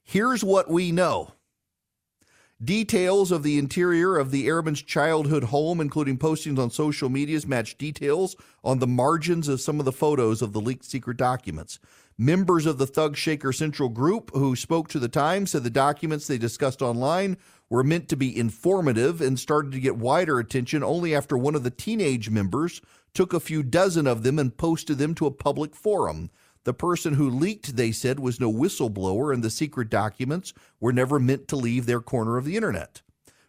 Here's 0.09 0.41
what 0.41 0.71
we 0.71 0.93
know. 0.93 1.33
Details 2.63 3.29
of 3.29 3.43
the 3.43 3.57
interior 3.57 4.17
of 4.17 4.31
the 4.31 4.47
airman's 4.47 4.81
childhood 4.81 5.43
home, 5.43 5.81
including 5.81 6.17
postings 6.17 6.57
on 6.57 6.71
social 6.71 7.09
medias, 7.09 7.45
match 7.45 7.77
details 7.77 8.37
on 8.63 8.79
the 8.79 8.87
margins 8.87 9.49
of 9.49 9.59
some 9.59 9.79
of 9.79 9.85
the 9.85 9.91
photos 9.91 10.41
of 10.41 10.53
the 10.53 10.61
leaked 10.61 10.85
secret 10.85 11.17
documents. 11.17 11.77
Members 12.17 12.65
of 12.65 12.77
the 12.77 12.87
Thug 12.87 13.17
Shaker 13.17 13.51
Central 13.51 13.89
group 13.89 14.31
who 14.33 14.55
spoke 14.55 14.87
to 14.87 14.99
the 14.99 15.09
Times 15.09 15.51
said 15.51 15.65
the 15.65 15.69
documents 15.69 16.25
they 16.25 16.37
discussed 16.37 16.81
online 16.81 17.35
were 17.69 17.83
meant 17.83 18.07
to 18.07 18.15
be 18.15 18.39
informative 18.39 19.19
and 19.19 19.37
started 19.37 19.73
to 19.73 19.79
get 19.81 19.97
wider 19.97 20.39
attention 20.39 20.83
only 20.83 21.13
after 21.13 21.37
one 21.37 21.53
of 21.53 21.63
the 21.63 21.69
teenage 21.69 22.29
members 22.29 22.79
took 23.13 23.33
a 23.33 23.41
few 23.41 23.61
dozen 23.61 24.07
of 24.07 24.23
them 24.23 24.39
and 24.39 24.55
posted 24.55 24.99
them 24.99 25.13
to 25.15 25.25
a 25.25 25.31
public 25.31 25.75
forum. 25.75 26.29
The 26.67 26.73
person 26.73 27.13
who 27.13 27.29
leaked, 27.29 27.77
they 27.77 27.93
said, 27.93 28.19
was 28.19 28.41
no 28.41 28.51
whistleblower, 28.51 29.33
and 29.33 29.41
the 29.41 29.49
secret 29.49 29.89
documents 29.89 30.53
were 30.81 30.91
never 30.91 31.17
meant 31.17 31.47
to 31.47 31.55
leave 31.55 31.85
their 31.85 32.01
corner 32.01 32.35
of 32.35 32.43
the 32.43 32.57
internet. 32.57 33.01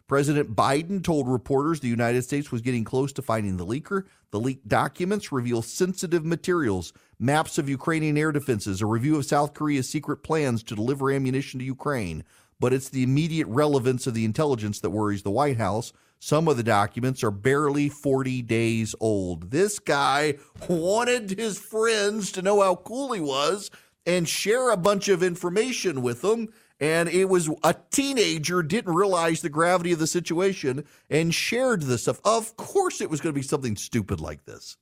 President 0.07 0.55
Biden 0.55 1.03
told 1.03 1.27
reporters 1.27 1.81
the 1.81 1.89
United 1.89 2.23
States 2.23 2.53
was 2.53 2.63
getting 2.63 2.85
close 2.85 3.13
to 3.15 3.21
finding 3.21 3.57
the 3.57 3.67
leaker. 3.67 4.05
The 4.31 4.39
leaked 4.39 4.69
documents 4.69 5.33
reveal 5.33 5.63
sensitive 5.63 6.25
materials, 6.25 6.93
maps 7.19 7.59
of 7.59 7.69
Ukrainian 7.69 8.17
air 8.17 8.31
defenses, 8.31 8.81
a 8.81 8.87
review 8.87 9.17
of 9.17 9.25
South 9.25 9.53
Korea's 9.53 9.89
secret 9.89 10.19
plans 10.19 10.63
to 10.63 10.77
deliver 10.77 11.11
ammunition 11.11 11.59
to 11.59 11.67
Ukraine. 11.67 12.23
But 12.61 12.73
it's 12.73 12.89
the 12.89 13.03
immediate 13.03 13.47
relevance 13.47 14.07
of 14.07 14.15
the 14.15 14.25
intelligence 14.25 14.81
that 14.81 14.91
worries 14.91 15.23
the 15.23 15.31
White 15.31 15.59
House, 15.59 15.93
some 16.21 16.49
of 16.49 16.57
the 16.57 16.65
documents 16.65 17.23
are 17.23 17.31
barely 17.31 17.89
40 17.89 18.43
days 18.43 18.95
old. 18.99 19.51
This 19.51 19.79
guy 19.79 20.35
wanted 20.69 21.31
his 21.31 21.59
friends 21.59 22.33
to 22.33 22.43
know 22.43 22.61
how 22.61 22.75
cool 22.75 23.13
he 23.13 23.21
was 23.21 23.71
and 24.05 24.29
share 24.29 24.71
a 24.71 24.77
bunch 24.77 25.09
of 25.09 25.23
information 25.23 26.03
with 26.03 26.23
them. 26.23 26.49
And 26.81 27.09
it 27.09 27.27
was 27.27 27.51
a 27.63 27.75
teenager 27.91 28.63
didn't 28.63 28.95
realize 28.95 29.43
the 29.43 29.49
gravity 29.49 29.93
of 29.93 29.99
the 29.99 30.07
situation 30.07 30.85
and 31.11 31.35
shared 31.35 31.83
this 31.83 32.03
stuff. 32.03 32.21
Of 32.25 32.57
course, 32.57 33.01
it 33.01 33.11
was 33.11 33.21
going 33.21 33.35
to 33.35 33.39
be 33.39 33.47
something 33.47 33.77
stupid 33.77 34.21
like 34.21 34.45
this. 34.45 34.77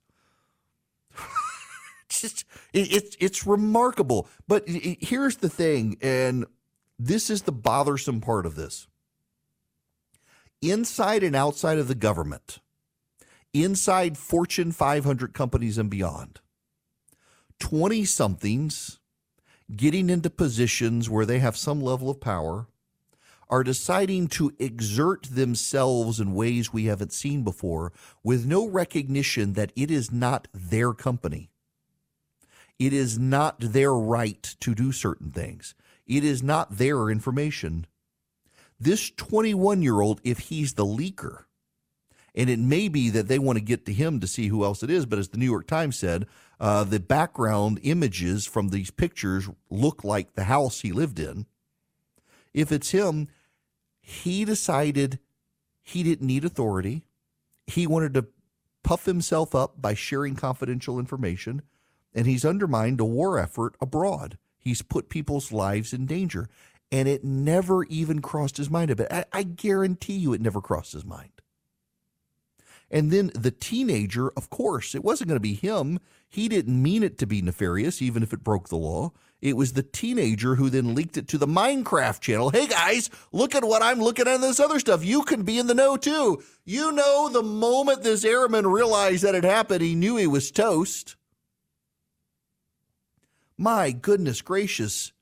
just 2.09 2.45
it, 2.73 2.92
it's 2.92 3.16
it's 3.18 3.47
remarkable. 3.47 4.28
But 4.47 4.64
here's 4.68 5.37
the 5.37 5.49
thing, 5.49 5.97
and 6.02 6.45
this 6.99 7.31
is 7.31 7.43
the 7.43 7.53
bothersome 7.53 8.21
part 8.21 8.47
of 8.47 8.55
this. 8.55 8.87
Inside 10.62 11.23
and 11.23 11.37
outside 11.37 11.79
of 11.79 11.88
the 11.88 11.95
government, 11.95 12.61
inside 13.53 14.17
Fortune 14.17 14.73
500 14.73 15.35
companies 15.35 15.79
and 15.79 15.91
beyond, 15.91 16.41
20 17.61 18.05
somethings 18.05 18.99
getting 19.75 20.09
into 20.11 20.31
positions 20.31 21.11
where 21.11 21.26
they 21.26 21.38
have 21.38 21.57
some 21.57 21.81
level 21.81 22.09
of 22.11 22.21
power 22.21 22.69
are 23.49 23.62
deciding 23.62 24.26
to 24.26 24.53
exert 24.59 25.25
themselves 25.25 26.19
in 26.19 26.35
ways 26.35 26.73
we 26.73 26.87
haven't 26.87 27.12
seen 27.12 27.43
before 27.43 27.93
with 28.25 28.47
no 28.47 28.67
recognition 28.67 29.53
that 29.53 29.73
it 29.76 29.91
is 29.91 30.11
not 30.11 30.49
their 30.53 30.93
company. 30.93 31.50
It 32.79 32.93
is 32.93 33.19
not 33.19 33.57
their 33.61 33.95
right 33.95 34.43
to 34.61 34.75
do 34.75 34.93
certain 34.93 35.31
things. 35.31 35.75
It 36.07 36.25
is 36.25 36.43
not 36.43 36.79
their 36.79 37.11
information. 37.11 37.87
This 38.79 39.11
21 39.11 39.83
year 39.83 40.01
old, 40.01 40.21
if 40.23 40.39
he's 40.39 40.75
the 40.75 40.85
leaker, 40.85 41.45
and 42.35 42.51
it 42.51 42.59
may 42.59 42.89
be 42.89 43.09
that 43.11 43.29
they 43.29 43.39
want 43.39 43.57
to 43.57 43.65
get 43.65 43.87
to 43.87 43.93
him 43.93 44.21
to 44.21 44.27
see 44.27 44.49
who 44.49 44.63
else 44.63 44.83
it 44.83 44.91
is, 44.91 45.07
but 45.07 45.19
as 45.19 45.31
the 45.31 45.39
New 45.39 45.47
York 45.47 45.67
Times 45.67 45.99
said, 45.99 46.27
uh, 46.61 46.85
the 46.85 47.01
background 47.01 47.81
images 47.83 48.47
from 48.47 48.69
these 48.69 48.91
pictures 48.91 49.49
look 49.71 50.05
like 50.05 50.35
the 50.35 50.45
house 50.45 50.81
he 50.81 50.93
lived 50.93 51.19
in. 51.19 51.47
If 52.53 52.71
it's 52.71 52.91
him, 52.91 53.29
he 54.01 54.45
decided 54.45 55.19
he 55.83 56.03
didn't 56.03 56.27
need 56.27 56.45
authority. 56.45 57.05
He 57.67 57.87
wanted 57.87 58.15
to 58.15 58.27
puff 58.85 59.07
himself 59.07 59.55
up 59.55 59.81
by 59.81 59.95
sharing 59.95 60.37
confidential 60.37 60.99
information, 60.99 61.63
and 62.15 62.27
he's 62.27 62.45
undermined 62.45 63.01
a 63.01 63.05
war 63.05 63.39
effort 63.39 63.75
abroad. 63.81 64.39
He's 64.67 64.83
put 64.83 65.09
people's 65.09 65.53
lives 65.53 65.93
in 65.93 66.07
danger, 66.07 66.49
and 66.91 67.07
it 67.07 67.23
never 67.23 67.85
even 67.85 68.21
crossed 68.21 68.57
his 68.57 68.69
mind. 68.69 68.97
But 68.97 69.13
I, 69.13 69.25
I 69.33 69.43
guarantee 69.45 70.17
you, 70.17 70.33
it 70.33 70.41
never 70.41 70.61
crossed 70.61 70.93
his 70.93 71.05
mind. 71.05 71.31
And 72.91 73.13
then 73.13 73.31
the 73.33 73.53
teenager, 73.53 74.33
of 74.37 74.51
course, 74.51 74.97
it 74.97 75.05
wasn't 75.05 75.29
going 75.29 75.37
to 75.37 75.41
be 75.41 75.55
him. 75.55 76.01
He 76.29 76.49
didn't 76.49 76.83
mean 76.83 77.05
it 77.05 77.17
to 77.19 77.29
be 77.29 77.43
nefarious, 77.43 78.03
even 78.03 78.25
if 78.25 78.33
it 78.33 78.43
broke 78.43 78.69
the 78.69 78.77
law. 78.77 79.13
It 79.41 79.57
was 79.57 79.75
the 79.75 79.85
teenager 79.85 80.57
who 80.57 80.69
then 80.69 80.97
leaked 80.97 81.17
it 81.17 81.29
to 81.29 81.39
the 81.39 81.47
Minecraft 81.47 82.19
channel. 82.19 82.51
Hey 82.51 82.67
guys, 82.67 83.09
look 83.31 83.55
at 83.55 83.63
what 83.63 83.83
I'm 83.83 84.01
looking 84.01 84.27
at 84.27 84.41
this 84.41 84.59
other 84.59 84.81
stuff. 84.81 85.05
You 85.05 85.23
can 85.23 85.45
be 85.45 85.61
in 85.61 85.69
the 85.69 85.75
know 85.75 85.97
too. 85.97 86.43
You 86.65 86.91
know, 86.91 87.29
the 87.29 87.45
moment 87.45 88.03
this 88.03 88.25
airman 88.25 88.67
realized 88.67 89.23
that 89.23 89.37
it 89.37 89.45
happened, 89.45 89.83
he 89.83 89.95
knew 89.95 90.17
he 90.17 90.27
was 90.27 90.51
toast. 90.51 91.16
My 93.59 93.93
goodness 93.93 94.43
gracious 94.43 95.13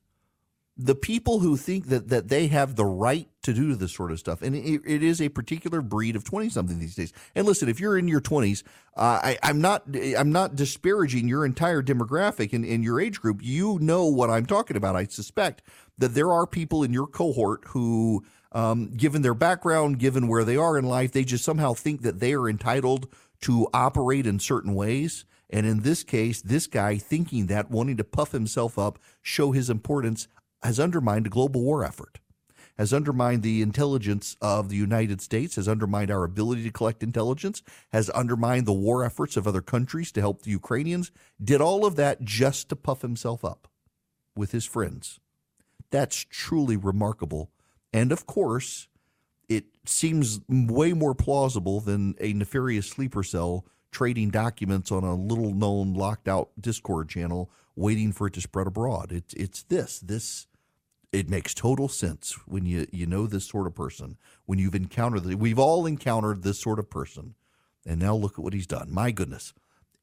the 0.77 0.95
people 0.95 1.39
who 1.39 1.55
think 1.55 1.87
that 1.87 2.09
that 2.09 2.27
they 2.27 2.47
have 2.47 2.75
the 2.75 2.85
right 2.85 3.29
to 3.43 3.53
do 3.53 3.75
this 3.75 3.93
sort 3.93 4.11
of 4.11 4.19
stuff, 4.19 4.41
and 4.41 4.55
it, 4.55 4.81
it 4.85 5.03
is 5.03 5.21
a 5.21 5.29
particular 5.29 5.81
breed 5.81 6.15
of 6.15 6.23
twenty 6.23 6.49
something 6.49 6.79
these 6.79 6.95
days. 6.95 7.13
And 7.33 7.45
listen, 7.45 7.69
if 7.69 7.79
you're 7.79 7.97
in 7.97 8.07
your 8.07 8.19
twenties, 8.19 8.63
uh, 8.97 9.19
I, 9.23 9.37
am 9.41 9.61
not 9.61 9.83
I'm 10.17 10.31
not 10.31 10.55
disparaging 10.55 11.29
your 11.29 11.45
entire 11.45 11.81
demographic 11.81 12.51
and 12.51 12.83
your 12.83 12.99
age 12.99 13.21
group. 13.21 13.39
You 13.41 13.79
know 13.79 14.05
what 14.05 14.29
I'm 14.29 14.45
talking 14.45 14.75
about. 14.75 14.97
I 14.97 15.05
suspect 15.05 15.61
that 15.97 16.13
there 16.13 16.31
are 16.31 16.45
people 16.45 16.83
in 16.83 16.91
your 16.91 17.07
cohort 17.07 17.63
who, 17.67 18.25
um, 18.51 18.91
given 18.97 19.21
their 19.21 19.33
background, 19.33 19.99
given 19.99 20.27
where 20.27 20.43
they 20.43 20.57
are 20.57 20.77
in 20.77 20.83
life, 20.83 21.13
they 21.13 21.23
just 21.23 21.45
somehow 21.45 21.73
think 21.73 22.01
that 22.01 22.19
they 22.19 22.33
are 22.33 22.49
entitled 22.49 23.07
to 23.41 23.67
operate 23.73 24.27
in 24.27 24.39
certain 24.39 24.75
ways. 24.75 25.23
And 25.55 25.65
in 25.65 25.83
this 25.83 26.03
case, 26.03 26.41
this 26.41 26.67
guy 26.67 26.97
thinking 26.97 27.45
that, 27.45 27.71
wanting 27.71 27.95
to 27.95 28.03
puff 28.03 28.33
himself 28.33 28.77
up, 28.77 28.99
show 29.21 29.53
his 29.53 29.69
importance, 29.69 30.27
has 30.61 30.81
undermined 30.81 31.27
a 31.27 31.29
global 31.29 31.61
war 31.63 31.85
effort, 31.85 32.19
has 32.77 32.91
undermined 32.91 33.41
the 33.41 33.61
intelligence 33.61 34.35
of 34.41 34.67
the 34.67 34.75
United 34.75 35.21
States, 35.21 35.55
has 35.55 35.69
undermined 35.69 36.11
our 36.11 36.25
ability 36.25 36.63
to 36.63 36.71
collect 36.71 37.01
intelligence, 37.01 37.63
has 37.93 38.09
undermined 38.09 38.65
the 38.65 38.73
war 38.73 39.05
efforts 39.05 39.37
of 39.37 39.47
other 39.47 39.61
countries 39.61 40.11
to 40.11 40.19
help 40.19 40.41
the 40.41 40.51
Ukrainians, 40.51 41.09
did 41.41 41.61
all 41.61 41.85
of 41.85 41.95
that 41.95 42.21
just 42.21 42.67
to 42.67 42.75
puff 42.75 43.01
himself 43.01 43.45
up 43.45 43.69
with 44.35 44.51
his 44.51 44.65
friends. 44.65 45.21
That's 45.89 46.25
truly 46.29 46.75
remarkable. 46.75 47.49
And 47.93 48.11
of 48.11 48.25
course, 48.25 48.89
it 49.47 49.67
seems 49.85 50.41
way 50.49 50.91
more 50.91 51.15
plausible 51.15 51.79
than 51.79 52.15
a 52.19 52.33
nefarious 52.33 52.89
sleeper 52.89 53.23
cell 53.23 53.63
trading 53.95 54.29
documents 54.29 54.91
on 54.91 55.05
a 55.05 55.15
little 55.15 55.53
known 55.53 55.93
locked 55.93 56.27
out 56.27 56.49
Discord 56.59 57.07
channel 57.07 57.49
waiting 57.77 58.11
for 58.11 58.27
it 58.27 58.33
to 58.33 58.41
spread 58.41 58.67
abroad. 58.67 59.13
It's 59.13 59.33
it's 59.35 59.63
this. 59.63 59.99
This 59.99 60.47
it 61.13 61.29
makes 61.29 61.53
total 61.53 61.87
sense 61.87 62.37
when 62.45 62.65
you 62.65 62.87
you 62.91 63.05
know 63.05 63.25
this 63.25 63.47
sort 63.47 63.67
of 63.67 63.73
person 63.73 64.17
when 64.45 64.59
you've 64.59 64.75
encountered 64.75 65.23
the, 65.23 65.37
we've 65.37 65.57
all 65.57 65.85
encountered 65.85 66.43
this 66.43 66.59
sort 66.59 66.77
of 66.77 66.89
person. 66.89 67.35
And 67.85 68.01
now 68.01 68.15
look 68.15 68.33
at 68.33 68.43
what 68.43 68.51
he's 68.51 68.67
done. 68.67 68.89
My 68.91 69.11
goodness. 69.11 69.53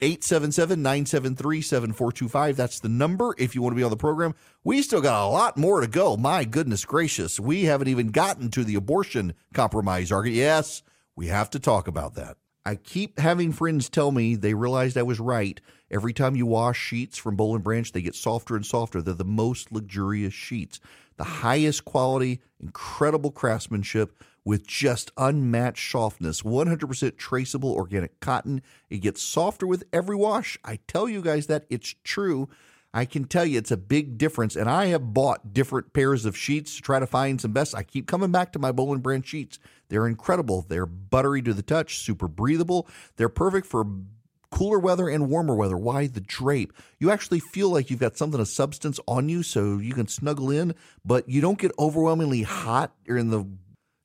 877-973-7425 0.01 2.57
that's 2.57 2.81
the 2.81 2.89
number 2.89 3.35
if 3.39 3.55
you 3.55 3.61
want 3.63 3.73
to 3.73 3.77
be 3.77 3.85
on 3.85 3.91
the 3.91 3.97
program. 3.97 4.35
We 4.65 4.83
still 4.83 5.03
got 5.03 5.25
a 5.25 5.31
lot 5.31 5.57
more 5.57 5.81
to 5.81 5.87
go. 5.87 6.17
My 6.17 6.43
goodness 6.45 6.85
gracious. 6.85 7.39
We 7.39 7.63
haven't 7.65 7.87
even 7.87 8.09
gotten 8.09 8.51
to 8.53 8.65
the 8.65 8.75
abortion 8.75 9.35
compromise 9.53 10.11
argument. 10.11 10.39
Yes 10.39 10.83
we 11.17 11.29
have 11.29 11.51
to 11.51 11.59
talk 11.59 11.89
about 11.89 12.15
that 12.15 12.37
I 12.65 12.77
keep 12.77 13.19
having 13.19 13.53
friends 13.53 13.89
tell 13.89 14.13
me 14.13 14.37
they 14.37 14.55
realized 14.55 14.97
I 14.97 15.03
was 15.03 15.19
right. 15.19 15.61
Every 15.91 16.13
time 16.13 16.37
you 16.37 16.47
wash 16.47 16.79
sheets 16.79 17.19
from 17.19 17.37
Boll 17.37 17.55
and 17.55 17.65
Branch, 17.65 17.91
they 17.91 18.03
get 18.03 18.15
softer 18.15 18.57
and 18.57 18.65
softer. 18.65 19.03
They're 19.03 19.15
the 19.15 19.25
most 19.25 19.73
luxurious 19.73 20.33
sheets 20.33 20.81
the 21.17 21.25
highest 21.25 21.85
quality, 21.85 22.41
incredible 22.61 23.31
craftsmanship 23.31 24.23
with 24.45 24.67
just 24.67 25.13
unmatched 25.17 25.91
softness. 25.91 26.43
100% 26.43 27.17
traceable 27.17 27.73
organic 27.73 28.19
cotton. 28.21 28.63
It 28.91 28.99
gets 28.99 29.23
softer 29.23 29.67
with 29.67 29.85
every 29.93 30.17
wash. 30.17 30.59
I 30.65 30.81
tell 30.89 31.09
you 31.09 31.23
guys 31.23 31.47
that 31.47 31.67
it's 31.71 31.95
true. 32.03 32.49
I 32.95 33.05
can 33.05 33.25
tell 33.25 33.47
you 33.47 33.57
it's 33.59 33.71
a 33.71 33.77
big 33.77 34.19
difference. 34.19 34.57
And 34.57 34.69
I 34.69 34.87
have 34.87 35.15
bought 35.15 35.55
different 35.55 35.93
pairs 35.93 36.25
of 36.25 36.37
sheets 36.37 36.77
to 36.77 36.83
try 36.83 36.99
to 36.99 37.07
find 37.07 37.41
some 37.41 37.53
best. 37.53 37.75
I 37.75 37.85
keep 37.85 38.07
coming 38.07 38.33
back 38.33 38.53
to 38.53 38.59
my 38.59 38.73
Boll 38.73 38.93
and 38.93 39.03
Branch 39.03 39.27
sheets. 39.27 39.59
They're 39.93 40.07
incredible. 40.07 40.65
They're 40.67 40.87
buttery 40.87 41.43
to 41.43 41.53
the 41.53 41.63
touch, 41.63 41.99
super 41.99 42.27
breathable. 42.27 42.89
They're 43.17 43.29
perfect 43.29 43.67
for 43.67 43.87
cooler 44.51 44.79
weather 44.79 45.07
and 45.07 45.29
warmer 45.29 45.55
weather. 45.55 45.77
Why 45.77 46.07
the 46.07 46.23
drape? 46.23 46.73
You 46.99 47.11
actually 47.11 47.41
feel 47.41 47.69
like 47.69 47.91
you've 47.91 48.01
got 48.01 48.17
something 48.17 48.41
of 48.41 48.49
substance 48.49 48.99
on 49.07 49.29
you 49.29 49.43
so 49.43 49.77
you 49.77 49.93
can 49.93 50.09
snuggle 50.09 50.51
in, 50.51 50.75
but 51.05 51.29
you 51.29 51.43
don't 51.43 51.59
get 51.59 51.73
overwhelmingly 51.79 52.41
hot 52.41 52.95
or 53.07 53.19
in 53.19 53.29
the 53.29 53.47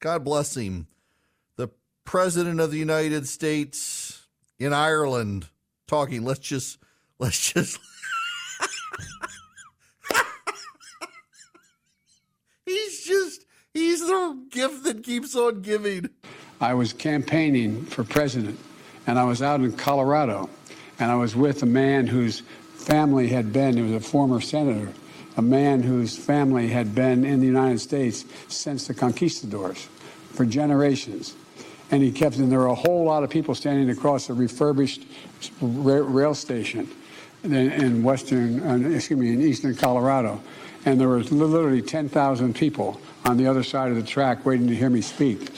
God 0.00 0.22
bless 0.22 0.54
him. 0.54 0.86
The 1.56 1.70
President 2.04 2.60
of 2.60 2.72
the 2.72 2.76
United 2.76 3.26
States 3.26 4.26
in 4.58 4.74
Ireland 4.74 5.48
talking. 5.86 6.26
Let's 6.26 6.40
just 6.40 6.76
let's 7.18 7.54
just 7.54 7.78
He's 12.66 13.06
just 13.06 13.46
he's 13.72 14.00
the 14.00 14.44
gift 14.50 14.84
that 14.84 15.02
keeps 15.02 15.34
on 15.34 15.62
giving. 15.62 16.10
I 16.60 16.74
was 16.74 16.92
campaigning 16.92 17.86
for 17.86 18.04
president 18.04 18.58
and 19.06 19.18
I 19.18 19.24
was 19.24 19.40
out 19.40 19.60
in 19.60 19.72
Colorado 19.72 20.50
and 20.98 21.10
I 21.10 21.14
was 21.14 21.34
with 21.34 21.62
a 21.62 21.66
man 21.66 22.06
who's 22.06 22.42
family 22.80 23.28
had 23.28 23.52
been, 23.52 23.76
he 23.76 23.82
was 23.82 23.92
a 23.92 24.00
former 24.00 24.40
senator, 24.40 24.92
a 25.36 25.42
man 25.42 25.82
whose 25.82 26.16
family 26.16 26.68
had 26.68 26.94
been 26.94 27.24
in 27.24 27.40
the 27.40 27.46
United 27.46 27.78
States 27.78 28.24
since 28.48 28.86
the 28.86 28.94
conquistadors 28.94 29.88
for 30.32 30.44
generations. 30.44 31.34
And 31.90 32.02
he 32.02 32.12
kept, 32.12 32.36
and 32.36 32.50
there 32.50 32.60
were 32.60 32.66
a 32.66 32.74
whole 32.74 33.04
lot 33.04 33.24
of 33.24 33.30
people 33.30 33.54
standing 33.54 33.90
across 33.90 34.30
a 34.30 34.34
refurbished 34.34 35.06
rail 35.60 36.34
station 36.34 36.88
in, 37.42 38.02
western, 38.02 38.60
uh, 38.60 38.88
excuse 38.90 39.18
me, 39.18 39.32
in 39.32 39.40
eastern 39.40 39.74
Colorado. 39.74 40.40
And 40.84 41.00
there 41.00 41.08
was 41.08 41.30
literally 41.32 41.82
10,000 41.82 42.54
people 42.54 43.00
on 43.24 43.36
the 43.36 43.46
other 43.46 43.62
side 43.62 43.90
of 43.90 43.96
the 43.96 44.02
track 44.02 44.46
waiting 44.46 44.66
to 44.68 44.74
hear 44.74 44.90
me 44.90 45.00
speak. 45.00 45.50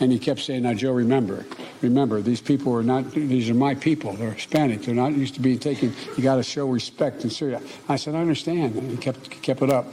And 0.00 0.12
he 0.12 0.18
kept 0.18 0.40
saying, 0.40 0.62
now, 0.62 0.74
Joe, 0.74 0.92
remember, 0.92 1.44
Remember, 1.80 2.20
these 2.20 2.40
people 2.40 2.74
are 2.74 2.82
not, 2.82 3.12
these 3.12 3.48
are 3.48 3.54
my 3.54 3.74
people. 3.74 4.12
They're 4.14 4.32
Hispanic. 4.32 4.82
They're 4.82 4.94
not 4.94 5.12
used 5.12 5.34
to 5.34 5.40
being 5.40 5.60
taken. 5.60 5.94
You 6.16 6.22
got 6.22 6.36
to 6.36 6.42
show 6.42 6.66
respect 6.66 7.22
and 7.22 7.32
serious. 7.32 7.62
I 7.88 7.96
said, 7.96 8.14
I 8.14 8.18
understand. 8.20 8.74
And 8.74 8.90
he 8.90 8.96
kept, 8.96 9.30
kept 9.42 9.62
it 9.62 9.70
up. 9.70 9.86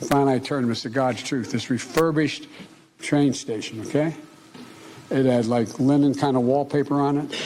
And 0.00 0.08
finally, 0.08 0.34
I 0.34 0.38
turned 0.38 0.76
said, 0.76 0.92
God's 0.92 1.22
truth, 1.22 1.50
this 1.50 1.68
refurbished 1.68 2.46
train 3.00 3.32
station, 3.32 3.80
okay? 3.80 4.14
It 5.10 5.26
had 5.26 5.46
like 5.46 5.80
linen 5.80 6.14
kind 6.14 6.36
of 6.36 6.44
wallpaper 6.44 7.00
on 7.00 7.18
it. 7.18 7.42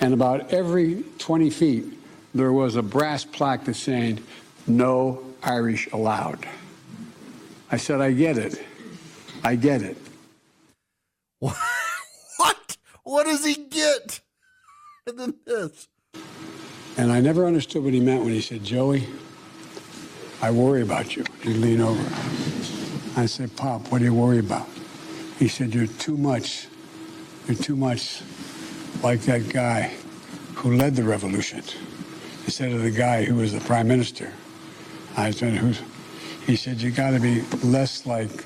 And 0.00 0.12
about 0.12 0.52
every 0.52 1.04
20 1.18 1.50
feet, 1.50 1.84
there 2.34 2.52
was 2.52 2.74
a 2.74 2.82
brass 2.82 3.24
plaque 3.24 3.64
that's 3.64 3.78
saying, 3.78 4.20
no 4.66 5.22
Irish 5.42 5.88
allowed. 5.92 6.46
I 7.70 7.76
said, 7.76 8.00
I 8.00 8.10
get 8.10 8.38
it. 8.38 8.60
I 9.44 9.54
get 9.54 9.82
it. 9.82 9.96
What? 11.40 12.76
What 13.02 13.24
does 13.24 13.44
he 13.44 13.54
get? 13.54 14.20
And 15.06 15.18
then 15.18 15.34
this. 15.46 15.88
And 16.96 17.10
I 17.10 17.20
never 17.20 17.46
understood 17.46 17.82
what 17.82 17.94
he 17.94 18.00
meant 18.00 18.22
when 18.22 18.32
he 18.32 18.40
said, 18.40 18.62
Joey, 18.62 19.06
I 20.42 20.50
worry 20.50 20.82
about 20.82 21.16
you. 21.16 21.24
He'd 21.42 21.56
lean 21.56 21.80
over. 21.80 22.02
I 23.16 23.26
said, 23.26 23.56
Pop, 23.56 23.90
what 23.90 23.98
do 23.98 24.04
you 24.04 24.14
worry 24.14 24.38
about? 24.38 24.68
He 25.38 25.48
said, 25.48 25.74
You're 25.74 25.86
too 25.86 26.16
much. 26.16 26.68
You're 27.46 27.56
too 27.56 27.76
much 27.76 28.22
like 29.02 29.22
that 29.22 29.48
guy 29.48 29.94
who 30.54 30.76
led 30.76 30.94
the 30.94 31.02
revolution 31.02 31.62
instead 32.44 32.72
of 32.72 32.82
the 32.82 32.90
guy 32.90 33.24
who 33.24 33.36
was 33.36 33.52
the 33.52 33.60
prime 33.60 33.88
minister. 33.88 34.32
I 35.16 35.30
said, 35.30 35.54
Who's? 35.54 35.80
He 36.46 36.56
said, 36.56 36.80
You 36.80 36.90
got 36.90 37.12
to 37.12 37.20
be 37.20 37.40
less 37.64 38.06
like 38.06 38.44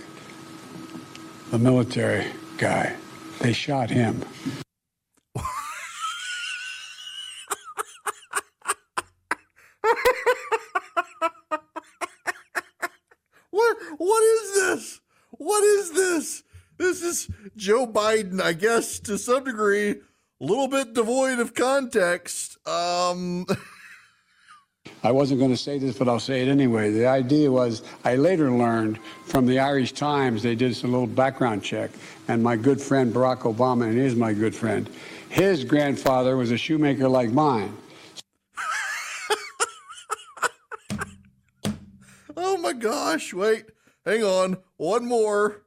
the 1.51 1.59
military 1.59 2.27
guy. 2.59 2.95
They 3.41 3.53
shot 3.53 3.91
him. 3.91 4.25
what 13.51 13.77
what 13.99 14.23
is 14.23 14.55
this? 14.55 15.01
What 15.31 15.65
is 15.65 15.93
this? 15.93 16.43
This 16.79 17.03
is 17.03 17.29
Joe 17.57 17.87
Biden, 17.87 18.41
I 18.41 18.53
guess, 18.53 18.99
to 19.01 19.19
some 19.19 19.45
degree, 19.45 19.91
a 19.91 19.97
little 20.41 20.69
bit 20.69 20.95
devoid 20.95 21.39
of 21.41 21.55
context. 21.55 22.57
Um 22.67 23.47
I 25.05 25.13
wasn't 25.13 25.39
going 25.39 25.51
to 25.51 25.57
say 25.57 25.77
this, 25.79 25.99
but 25.99 26.09
I'll 26.09 26.19
say 26.19 26.41
it 26.41 26.49
anyway. 26.49 26.91
The 26.91 27.07
idea 27.07 27.53
was 27.53 27.83
I 28.05 28.17
later 28.17 28.51
learned 28.51 28.99
from 29.27 29.45
the 29.45 29.59
Irish 29.59 29.93
Times, 29.93 30.43
they 30.43 30.55
did 30.55 30.83
a 30.83 30.87
little 30.87 31.07
background 31.07 31.63
check, 31.63 31.91
and 32.27 32.43
my 32.43 32.57
good 32.57 32.81
friend 32.81 33.13
Barack 33.13 33.41
Obama, 33.41 33.85
and 33.85 33.93
he 33.93 34.01
is 34.01 34.17
my 34.17 34.33
good 34.33 34.55
friend, 34.55 34.89
his 35.29 35.63
grandfather 35.63 36.39
was 36.39 36.51
a 36.53 36.57
shoemaker 36.57 37.07
like 37.07 37.31
mine. 37.33 37.77
oh 42.39 42.57
my 42.57 42.73
gosh, 42.73 43.35
wait, 43.35 43.67
hang 44.07 44.25
on, 44.25 44.57
one 44.79 45.05
more. 45.05 45.61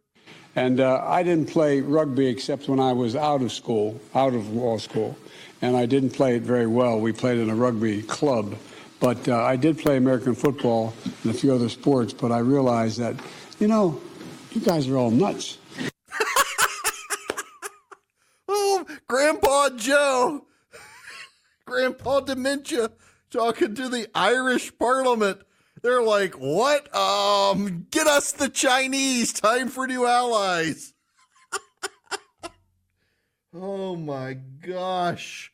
And 0.55 0.79
uh, 0.79 1.03
I 1.05 1.21
didn't 1.21 1.51
play 1.51 1.81
rugby 1.81 2.25
except 2.25 2.67
when 2.67 2.79
I 2.79 2.91
was 2.91 3.15
out 3.15 3.43
of 3.43 3.51
school, 3.51 4.01
out 4.15 4.33
of 4.33 4.51
law 4.51 4.79
school, 4.79 5.15
and 5.61 5.77
I 5.77 5.85
didn't 5.85 6.09
play 6.09 6.35
it 6.37 6.41
very 6.41 6.65
well. 6.65 6.99
We 6.99 7.11
played 7.11 7.37
in 7.37 7.51
a 7.51 7.55
rugby 7.55 8.01
club 8.01 8.55
but 8.99 9.27
uh, 9.27 9.43
I 9.43 9.55
did 9.55 9.77
play 9.77 9.97
American 9.97 10.35
football 10.35 10.93
and 11.23 11.31
a 11.31 11.37
few 11.37 11.53
other 11.53 11.69
sports, 11.69 12.13
but 12.13 12.31
I 12.31 12.39
realized 12.39 12.99
that, 12.99 13.15
you 13.59 13.67
know, 13.67 14.01
you 14.51 14.61
guys 14.61 14.87
are 14.87 14.97
all 14.97 15.11
nuts. 15.11 15.57
oh, 18.47 18.85
Grandpa 19.07 19.69
Joe, 19.75 20.45
Grandpa 21.65 22.21
Dementia 22.21 22.89
talking 23.29 23.75
to 23.75 23.89
the 23.89 24.07
Irish 24.15 24.75
Parliament. 24.77 25.41
They're 25.83 26.01
like, 26.01 26.33
what? 26.35 26.93
Um, 26.95 27.85
get 27.91 28.07
us 28.07 28.31
the 28.31 28.49
Chinese. 28.49 29.31
Time 29.33 29.69
for 29.69 29.85
new 29.85 30.07
allies. 30.07 30.93
oh 33.53 33.95
my 33.95 34.33
gosh. 34.33 35.51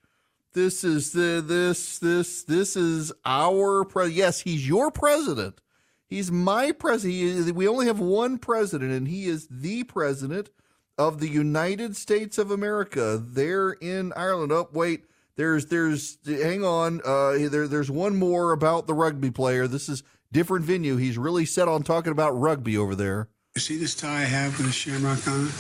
This 0.53 0.83
is 0.83 1.13
the 1.13 1.43
this 1.45 1.97
this 1.97 2.43
this 2.43 2.75
is 2.75 3.11
our 3.25 3.83
pre. 3.83 4.09
Yes, 4.09 4.41
he's 4.41 4.67
your 4.67 4.91
president. 4.91 5.61
He's 6.07 6.31
my 6.31 6.71
president. 6.71 7.55
We 7.55 7.67
only 7.67 7.87
have 7.87 7.99
one 7.99 8.37
president, 8.37 8.91
and 8.91 9.07
he 9.07 9.25
is 9.25 9.47
the 9.49 9.83
president 9.83 10.51
of 10.95 11.19
the 11.19 11.27
United 11.27 11.95
States 11.95 12.37
of 12.37 12.51
America. 12.51 13.19
There 13.23 13.71
in 13.71 14.13
Ireland. 14.15 14.51
Oh, 14.51 14.69
wait. 14.71 15.05
There's 15.37 15.65
there's 15.65 16.19
hang 16.23 16.63
on. 16.63 17.01
Uh, 17.03 17.49
there 17.49 17.67
there's 17.67 17.89
one 17.89 18.15
more 18.15 18.51
about 18.51 18.85
the 18.85 18.93
rugby 18.93 19.31
player. 19.31 19.67
This 19.67 19.89
is 19.89 20.03
different 20.31 20.65
venue. 20.65 20.97
He's 20.97 21.17
really 21.17 21.45
set 21.45 21.67
on 21.67 21.81
talking 21.81 22.11
about 22.11 22.39
rugby 22.39 22.77
over 22.77 22.93
there. 22.93 23.27
You 23.55 23.61
see 23.61 23.77
this 23.77 23.95
tie 23.95 24.21
I 24.21 24.25
have 24.25 24.55
with 24.59 24.67
a 24.67 24.71
shamrock 24.71 25.27
on 25.27 25.47
it? 25.47 25.53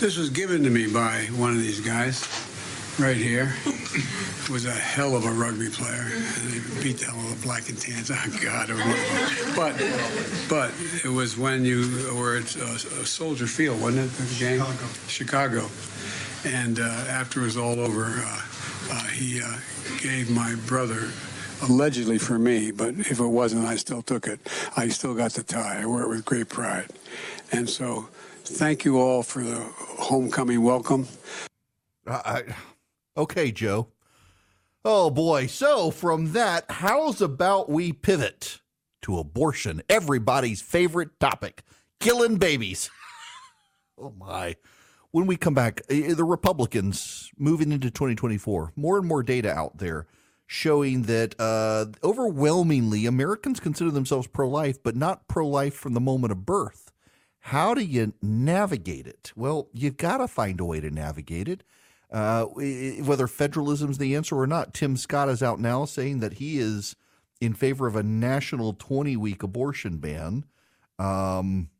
This 0.00 0.16
was 0.16 0.30
given 0.30 0.64
to 0.64 0.70
me 0.70 0.92
by 0.92 1.26
one 1.36 1.50
of 1.50 1.58
these 1.58 1.80
guys 1.80 2.24
right 3.00 3.16
here 3.16 3.54
was 4.50 4.66
a 4.66 4.72
hell 4.72 5.16
of 5.16 5.24
a 5.24 5.30
rugby 5.30 5.70
player. 5.70 6.04
They 6.04 6.82
beat 6.82 6.98
the 6.98 7.06
hell 7.06 7.18
out 7.18 7.32
of 7.32 7.40
the 7.40 7.46
black 7.46 7.68
and 7.68 7.80
tans. 7.80 8.10
Oh 8.10 8.38
God! 8.42 8.68
But 9.56 9.76
but 10.48 10.72
it 11.04 11.08
was 11.08 11.38
when 11.38 11.64
you 11.64 12.12
were 12.14 12.36
at 12.36 12.56
uh, 12.56 12.76
Soldier 13.04 13.46
Field, 13.46 13.80
wasn't 13.80 14.06
it? 14.06 14.16
The 14.16 14.44
game? 14.44 14.58
Chicago. 14.58 14.86
Chicago. 15.06 15.70
And 16.44 16.80
uh, 16.80 16.82
after 17.08 17.40
it 17.40 17.44
was 17.44 17.56
all 17.56 17.80
over, 17.80 18.04
uh, 18.04 18.42
uh, 18.90 19.04
he 19.08 19.40
uh, 19.40 19.56
gave 20.02 20.30
my 20.30 20.54
brother 20.66 21.10
allegedly 21.62 22.18
for 22.18 22.38
me, 22.38 22.70
but 22.70 22.94
if 22.94 23.20
it 23.20 23.26
wasn't, 23.26 23.66
I 23.66 23.76
still 23.76 24.02
took 24.02 24.26
it. 24.26 24.40
I 24.76 24.88
still 24.88 25.14
got 25.14 25.32
the 25.32 25.42
tie. 25.42 25.82
I 25.82 25.86
wore 25.86 26.02
it 26.02 26.08
with 26.08 26.24
great 26.24 26.48
pride. 26.48 26.86
And 27.52 27.68
so, 27.68 28.08
thank 28.44 28.84
you 28.84 28.98
all 28.98 29.22
for 29.22 29.42
the 29.42 29.60
homecoming 29.76 30.62
welcome. 30.62 31.06
I, 32.06 32.42
Okay, 33.16 33.50
Joe. 33.50 33.88
Oh 34.84 35.10
boy. 35.10 35.46
So 35.46 35.90
from 35.90 36.32
that, 36.32 36.64
how's 36.70 37.20
about 37.20 37.68
we 37.68 37.92
pivot 37.92 38.60
to 39.02 39.18
abortion, 39.18 39.82
everybody's 39.88 40.62
favorite 40.62 41.18
topic, 41.18 41.62
killing 41.98 42.36
babies. 42.36 42.90
oh 43.98 44.14
my. 44.16 44.56
When 45.10 45.26
we 45.26 45.36
come 45.36 45.54
back, 45.54 45.80
eh, 45.90 46.10
eh, 46.10 46.14
the 46.14 46.24
Republicans 46.24 47.30
moving 47.36 47.72
into 47.72 47.90
2024, 47.90 48.72
more 48.76 48.96
and 48.98 49.06
more 49.06 49.22
data 49.22 49.50
out 49.50 49.78
there 49.78 50.06
showing 50.46 51.02
that 51.02 51.34
uh, 51.38 51.86
overwhelmingly 52.02 53.06
Americans 53.06 53.60
consider 53.60 53.90
themselves 53.90 54.26
pro 54.26 54.48
life, 54.48 54.82
but 54.82 54.96
not 54.96 55.28
pro 55.28 55.46
life 55.46 55.74
from 55.74 55.94
the 55.94 56.00
moment 56.00 56.32
of 56.32 56.46
birth. 56.46 56.90
How 57.40 57.74
do 57.74 57.82
you 57.82 58.14
navigate 58.22 59.06
it? 59.06 59.32
Well, 59.34 59.68
you've 59.72 59.96
got 59.96 60.18
to 60.18 60.28
find 60.28 60.60
a 60.60 60.64
way 60.64 60.80
to 60.80 60.90
navigate 60.90 61.48
it 61.48 61.64
uh, 62.10 62.44
whether 62.44 63.26
federalism 63.26 63.90
is 63.90 63.98
the 63.98 64.16
answer 64.16 64.36
or 64.36 64.46
not. 64.46 64.74
Tim 64.74 64.96
Scott 64.96 65.28
is 65.28 65.42
out 65.42 65.60
now 65.60 65.84
saying 65.84 66.20
that 66.20 66.34
he 66.34 66.58
is 66.58 66.96
in 67.40 67.54
favor 67.54 67.86
of 67.86 67.96
a 67.96 68.02
national 68.02 68.74
20 68.74 69.16
week 69.16 69.42
abortion 69.42 69.98
ban. 69.98 70.44
Um, 70.98 71.70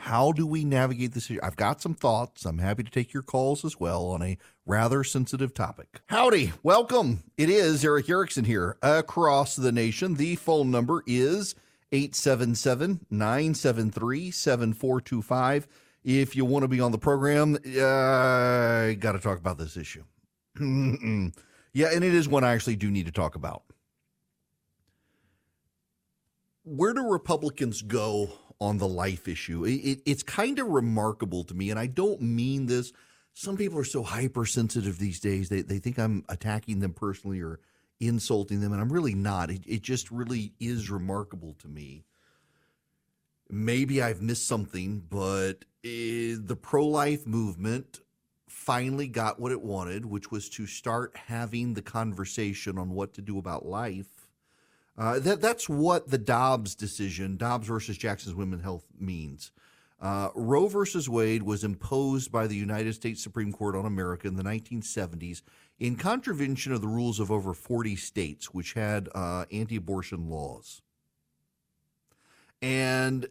how 0.00 0.32
do 0.32 0.46
we 0.46 0.64
navigate 0.64 1.12
this 1.12 1.30
issue? 1.30 1.40
I've 1.42 1.56
got 1.56 1.82
some 1.82 1.94
thoughts. 1.94 2.44
I'm 2.44 2.58
happy 2.58 2.84
to 2.84 2.90
take 2.90 3.12
your 3.12 3.22
calls 3.22 3.64
as 3.64 3.80
well 3.80 4.06
on 4.06 4.22
a 4.22 4.38
rather 4.64 5.02
sensitive 5.02 5.54
topic. 5.54 6.00
Howdy, 6.06 6.52
welcome. 6.62 7.24
It 7.36 7.50
is 7.50 7.84
Erick 7.84 8.08
Erickson 8.08 8.44
here 8.44 8.76
across 8.80 9.56
the 9.56 9.72
nation. 9.72 10.14
The 10.14 10.36
phone 10.36 10.70
number 10.70 11.02
is 11.06 11.54
877 11.90 13.06
973 13.10 14.30
7425 14.30 15.68
if 16.04 16.36
you 16.36 16.44
want 16.44 16.62
to 16.62 16.68
be 16.68 16.80
on 16.80 16.92
the 16.92 16.98
program, 16.98 17.54
uh, 17.56 18.92
got 18.94 19.12
to 19.12 19.20
talk 19.20 19.38
about 19.38 19.58
this 19.58 19.76
issue. 19.76 20.04
yeah, 20.60 21.88
and 21.92 22.04
it 22.04 22.14
is 22.14 22.28
one 22.28 22.44
I 22.44 22.52
actually 22.52 22.76
do 22.76 22.90
need 22.90 23.06
to 23.06 23.12
talk 23.12 23.34
about. 23.34 23.62
Where 26.64 26.92
do 26.92 27.08
Republicans 27.08 27.82
go 27.82 28.30
on 28.60 28.78
the 28.78 28.88
life 28.88 29.28
issue? 29.28 29.64
It, 29.64 29.76
it, 29.76 30.02
it's 30.04 30.22
kind 30.22 30.58
of 30.58 30.66
remarkable 30.66 31.44
to 31.44 31.54
me, 31.54 31.70
and 31.70 31.78
I 31.78 31.86
don't 31.86 32.20
mean 32.20 32.66
this. 32.66 32.92
Some 33.34 33.56
people 33.56 33.78
are 33.78 33.84
so 33.84 34.02
hypersensitive 34.02 34.98
these 34.98 35.20
days. 35.20 35.48
They, 35.48 35.62
they 35.62 35.78
think 35.78 35.98
I'm 35.98 36.24
attacking 36.28 36.80
them 36.80 36.92
personally 36.92 37.40
or 37.40 37.60
insulting 38.00 38.60
them, 38.60 38.72
and 38.72 38.80
I'm 38.80 38.92
really 38.92 39.14
not. 39.14 39.50
It, 39.50 39.62
it 39.66 39.82
just 39.82 40.10
really 40.10 40.52
is 40.60 40.90
remarkable 40.90 41.54
to 41.60 41.68
me 41.68 42.04
maybe 43.50 44.02
I've 44.02 44.22
missed 44.22 44.46
something, 44.46 45.02
but 45.08 45.64
the 45.82 46.58
pro 46.60 46.86
life 46.86 47.26
movement 47.26 48.00
finally 48.48 49.06
got 49.06 49.38
what 49.38 49.52
it 49.52 49.62
wanted, 49.62 50.04
which 50.06 50.30
was 50.30 50.48
to 50.50 50.66
start 50.66 51.16
having 51.16 51.74
the 51.74 51.82
conversation 51.82 52.78
on 52.78 52.90
what 52.90 53.14
to 53.14 53.22
do 53.22 53.38
about 53.38 53.66
life. 53.66 54.28
Uh, 54.96 55.18
that 55.20 55.40
that's 55.40 55.68
what 55.68 56.08
the 56.10 56.18
Dobbs 56.18 56.74
decision, 56.74 57.36
Dobbs 57.36 57.68
versus 57.68 57.96
Jackson's 57.96 58.34
Women's 58.34 58.62
Health, 58.62 58.84
means. 58.98 59.52
Uh, 60.00 60.28
Roe 60.34 60.68
versus 60.68 61.08
Wade 61.08 61.42
was 61.42 61.64
imposed 61.64 62.30
by 62.30 62.46
the 62.46 62.56
United 62.56 62.94
States 62.94 63.22
Supreme 63.22 63.52
Court 63.52 63.74
on 63.74 63.84
America 63.84 64.28
in 64.28 64.36
the 64.36 64.44
1970s 64.44 65.42
in 65.80 65.96
contravention 65.96 66.72
of 66.72 66.80
the 66.80 66.88
rules 66.88 67.18
of 67.18 67.30
over 67.30 67.52
40 67.52 67.96
states, 67.96 68.52
which 68.54 68.74
had 68.74 69.08
uh, 69.14 69.44
anti 69.50 69.76
abortion 69.76 70.28
laws. 70.28 70.82
And 72.60 73.26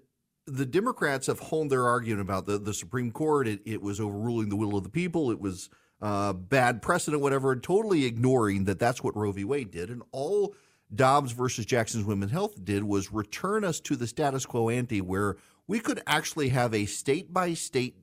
the 0.48 0.66
Democrats 0.66 1.28
have 1.28 1.40
honed 1.40 1.72
their 1.72 1.86
argument 1.86 2.22
about 2.22 2.46
the, 2.46 2.58
the 2.58 2.74
Supreme 2.74 3.12
Court. 3.12 3.48
It, 3.48 3.62
it 3.66 3.82
was 3.82 4.00
overruling 4.00 4.50
the 4.50 4.56
will 4.56 4.78
of 4.78 4.84
the 4.84 4.90
people. 4.90 5.30
It 5.30 5.40
was 5.40 5.70
uh, 6.02 6.34
bad 6.34 6.82
precedent, 6.82 7.22
whatever, 7.22 7.52
and 7.52 7.62
totally 7.62 8.06
ignoring 8.06 8.64
that 8.66 8.80
that's 8.80 9.04
what 9.04 9.16
Roe 9.16 9.32
v. 9.32 9.44
Wade 9.44 9.72
did. 9.72 9.90
And 9.90 10.04
all 10.12 10.56
Dobbs 10.94 11.34
versus 11.34 11.66
Jackson's 11.66 12.06
Women's 12.06 12.32
Health 12.32 12.64
did 12.64 12.84
was 12.84 13.12
return 13.12 13.66
us 13.66 13.80
to 13.82 13.96
the 13.96 14.08
status 14.08 14.46
quo 14.46 14.70
ante 14.70 15.02
where 15.02 15.36
we 15.68 15.80
could 15.80 16.02
actually 16.08 16.50
have 16.50 16.74
a 16.74 16.86
state 16.86 17.34
by 17.34 17.54
state 17.54 17.98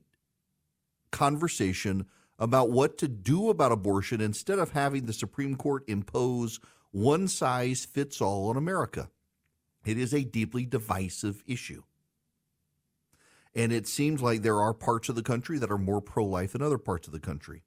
conversation 1.11 2.05
about 2.37 2.69
what 2.69 2.97
to 2.99 3.07
do 3.07 3.49
about 3.49 3.71
abortion 3.71 4.21
instead 4.21 4.59
of 4.59 4.71
having 4.71 5.05
the 5.05 5.13
Supreme 5.13 5.55
Court 5.55 5.83
impose 5.87 6.59
one 6.91 7.27
size 7.27 7.85
fits 7.85 8.21
all 8.21 8.49
on 8.49 8.57
America. 8.57 9.09
It 9.83 9.97
is 9.97 10.13
a 10.13 10.23
deeply 10.23 10.65
divisive 10.65 11.43
issue. 11.47 11.83
And 13.55 13.71
it 13.71 13.87
seems 13.87 14.21
like 14.21 14.41
there 14.41 14.61
are 14.61 14.73
parts 14.73 15.07
of 15.07 15.15
the 15.15 15.23
country 15.23 15.57
that 15.59 15.71
are 15.71 15.77
more 15.77 16.01
pro 16.01 16.25
life 16.25 16.51
than 16.51 16.61
other 16.61 16.77
parts 16.77 17.07
of 17.07 17.13
the 17.13 17.19
country. 17.19 17.63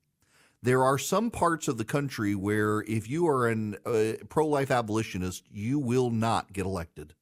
There 0.62 0.83
are 0.83 0.98
some 0.98 1.31
parts 1.31 1.68
of 1.68 1.79
the 1.79 1.85
country 1.85 2.35
where 2.35 2.81
if 2.83 3.09
you 3.09 3.27
are 3.29 3.48
a 3.48 3.74
uh, 3.87 4.12
pro 4.29 4.46
life 4.46 4.70
abolitionist, 4.70 5.44
you 5.51 5.79
will 5.79 6.11
not 6.11 6.53
get 6.53 6.66
elected. 6.66 7.14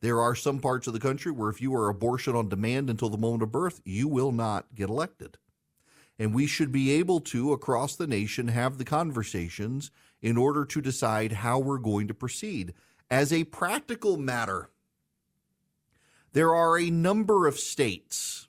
There 0.00 0.20
are 0.20 0.34
some 0.34 0.60
parts 0.60 0.86
of 0.86 0.92
the 0.92 1.00
country 1.00 1.32
where 1.32 1.50
if 1.50 1.60
you 1.60 1.74
are 1.74 1.88
abortion 1.88 2.36
on 2.36 2.48
demand 2.48 2.90
until 2.90 3.08
the 3.08 3.18
moment 3.18 3.42
of 3.42 3.52
birth, 3.52 3.80
you 3.84 4.06
will 4.06 4.32
not 4.32 4.66
get 4.74 4.88
elected. 4.88 5.38
And 6.18 6.34
we 6.34 6.46
should 6.46 6.72
be 6.72 6.92
able 6.92 7.20
to, 7.20 7.52
across 7.52 7.94
the 7.96 8.06
nation, 8.06 8.48
have 8.48 8.78
the 8.78 8.84
conversations 8.84 9.90
in 10.20 10.36
order 10.36 10.64
to 10.64 10.80
decide 10.80 11.32
how 11.32 11.58
we're 11.58 11.78
going 11.78 12.08
to 12.08 12.14
proceed. 12.14 12.74
As 13.10 13.32
a 13.32 13.44
practical 13.44 14.16
matter, 14.16 14.70
there 16.32 16.54
are 16.54 16.78
a 16.78 16.90
number 16.90 17.46
of 17.46 17.58
states 17.58 18.48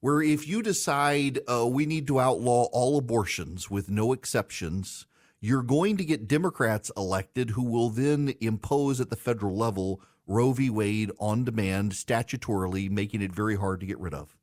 where 0.00 0.22
if 0.22 0.48
you 0.48 0.62
decide 0.62 1.40
uh, 1.46 1.66
we 1.66 1.84
need 1.84 2.06
to 2.06 2.18
outlaw 2.18 2.64
all 2.72 2.98
abortions 2.98 3.70
with 3.70 3.90
no 3.90 4.12
exceptions, 4.12 5.06
you're 5.40 5.62
going 5.62 5.96
to 5.98 6.04
get 6.04 6.28
Democrats 6.28 6.90
elected 6.96 7.50
who 7.50 7.62
will 7.62 7.90
then 7.90 8.34
impose 8.40 9.00
at 9.00 9.10
the 9.10 9.16
federal 9.16 9.56
level 9.56 10.00
Roe 10.26 10.52
v. 10.52 10.70
Wade 10.70 11.10
on 11.18 11.44
demand 11.44 11.92
statutorily, 11.92 12.90
making 12.90 13.20
it 13.20 13.32
very 13.32 13.56
hard 13.56 13.80
to 13.80 13.86
get 13.86 13.98
rid 13.98 14.14
of. 14.14 14.36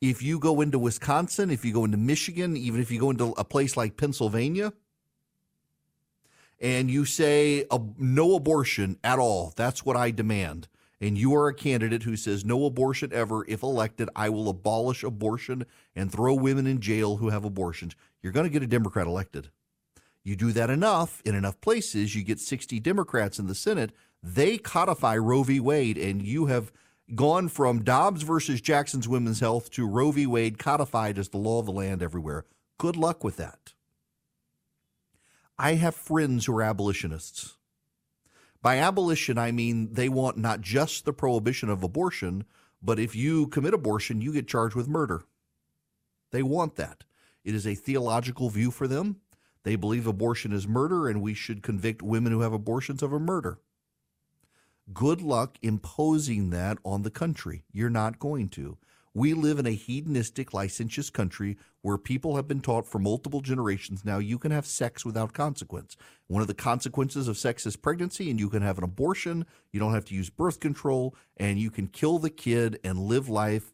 If 0.00 0.22
you 0.22 0.38
go 0.38 0.60
into 0.60 0.78
Wisconsin, 0.78 1.50
if 1.50 1.64
you 1.64 1.72
go 1.72 1.84
into 1.84 1.96
Michigan, 1.96 2.56
even 2.56 2.80
if 2.80 2.90
you 2.90 3.00
go 3.00 3.10
into 3.10 3.34
a 3.36 3.44
place 3.44 3.76
like 3.76 3.96
Pennsylvania, 3.96 4.72
and 6.60 6.90
you 6.90 7.04
say 7.04 7.64
no 7.98 8.36
abortion 8.36 8.98
at 9.02 9.18
all, 9.18 9.52
that's 9.56 9.84
what 9.84 9.96
I 9.96 10.12
demand 10.12 10.68
and 11.00 11.16
you 11.16 11.34
are 11.34 11.48
a 11.48 11.54
candidate 11.54 12.02
who 12.02 12.16
says 12.16 12.44
no 12.44 12.64
abortion 12.64 13.12
ever, 13.12 13.44
if 13.48 13.62
elected, 13.62 14.08
I 14.16 14.28
will 14.28 14.48
abolish 14.48 15.04
abortion 15.04 15.64
and 15.94 16.10
throw 16.10 16.34
women 16.34 16.66
in 16.66 16.80
jail 16.80 17.16
who 17.18 17.30
have 17.30 17.44
abortions, 17.44 17.94
you're 18.22 18.32
going 18.32 18.46
to 18.46 18.52
get 18.52 18.62
a 18.62 18.66
Democrat 18.66 19.06
elected. 19.06 19.50
You 20.24 20.36
do 20.36 20.52
that 20.52 20.70
enough 20.70 21.22
in 21.24 21.34
enough 21.34 21.60
places, 21.60 22.14
you 22.14 22.24
get 22.24 22.40
60 22.40 22.80
Democrats 22.80 23.38
in 23.38 23.46
the 23.46 23.54
Senate, 23.54 23.92
they 24.22 24.58
codify 24.58 25.16
Roe 25.16 25.44
v. 25.44 25.60
Wade, 25.60 25.96
and 25.96 26.22
you 26.22 26.46
have 26.46 26.72
gone 27.14 27.48
from 27.48 27.84
Dobbs 27.84 28.22
versus 28.22 28.60
Jackson's 28.60 29.08
Women's 29.08 29.40
Health 29.40 29.70
to 29.70 29.86
Roe 29.86 30.10
v. 30.10 30.26
Wade 30.26 30.58
codified 30.58 31.18
as 31.18 31.28
the 31.28 31.38
law 31.38 31.60
of 31.60 31.66
the 31.66 31.72
land 31.72 32.02
everywhere. 32.02 32.44
Good 32.78 32.96
luck 32.96 33.22
with 33.22 33.36
that. 33.36 33.74
I 35.58 35.74
have 35.74 35.94
friends 35.94 36.46
who 36.46 36.56
are 36.56 36.62
abolitionists. 36.62 37.57
By 38.60 38.78
abolition, 38.78 39.38
I 39.38 39.52
mean 39.52 39.92
they 39.92 40.08
want 40.08 40.36
not 40.36 40.60
just 40.60 41.04
the 41.04 41.12
prohibition 41.12 41.68
of 41.68 41.82
abortion, 41.82 42.44
but 42.82 42.98
if 42.98 43.14
you 43.14 43.46
commit 43.48 43.74
abortion, 43.74 44.20
you 44.20 44.32
get 44.32 44.48
charged 44.48 44.74
with 44.74 44.88
murder. 44.88 45.24
They 46.30 46.42
want 46.42 46.76
that. 46.76 47.04
It 47.44 47.54
is 47.54 47.66
a 47.66 47.74
theological 47.74 48.50
view 48.50 48.70
for 48.70 48.88
them. 48.88 49.20
They 49.62 49.76
believe 49.76 50.06
abortion 50.06 50.52
is 50.52 50.66
murder 50.66 51.08
and 51.08 51.22
we 51.22 51.34
should 51.34 51.62
convict 51.62 52.02
women 52.02 52.32
who 52.32 52.40
have 52.40 52.52
abortions 52.52 53.02
of 53.02 53.12
a 53.12 53.18
murder. 53.18 53.58
Good 54.92 55.20
luck 55.20 55.58
imposing 55.62 56.50
that 56.50 56.78
on 56.84 57.02
the 57.02 57.10
country. 57.10 57.64
You're 57.72 57.90
not 57.90 58.18
going 58.18 58.48
to. 58.50 58.78
We 59.14 59.34
live 59.34 59.58
in 59.58 59.66
a 59.66 59.70
hedonistic, 59.70 60.52
licentious 60.52 61.10
country 61.10 61.56
where 61.82 61.98
people 61.98 62.36
have 62.36 62.46
been 62.46 62.60
taught 62.60 62.86
for 62.86 62.98
multiple 62.98 63.40
generations 63.40 64.04
now 64.04 64.18
you 64.18 64.38
can 64.38 64.50
have 64.50 64.66
sex 64.66 65.04
without 65.04 65.32
consequence. 65.32 65.96
One 66.26 66.42
of 66.42 66.48
the 66.48 66.54
consequences 66.54 67.28
of 67.28 67.38
sex 67.38 67.66
is 67.66 67.76
pregnancy, 67.76 68.30
and 68.30 68.38
you 68.38 68.50
can 68.50 68.62
have 68.62 68.78
an 68.78 68.84
abortion. 68.84 69.46
You 69.72 69.80
don't 69.80 69.94
have 69.94 70.04
to 70.06 70.14
use 70.14 70.30
birth 70.30 70.60
control, 70.60 71.14
and 71.36 71.58
you 71.58 71.70
can 71.70 71.88
kill 71.88 72.18
the 72.18 72.30
kid 72.30 72.78
and 72.84 72.98
live 72.98 73.28
life 73.28 73.72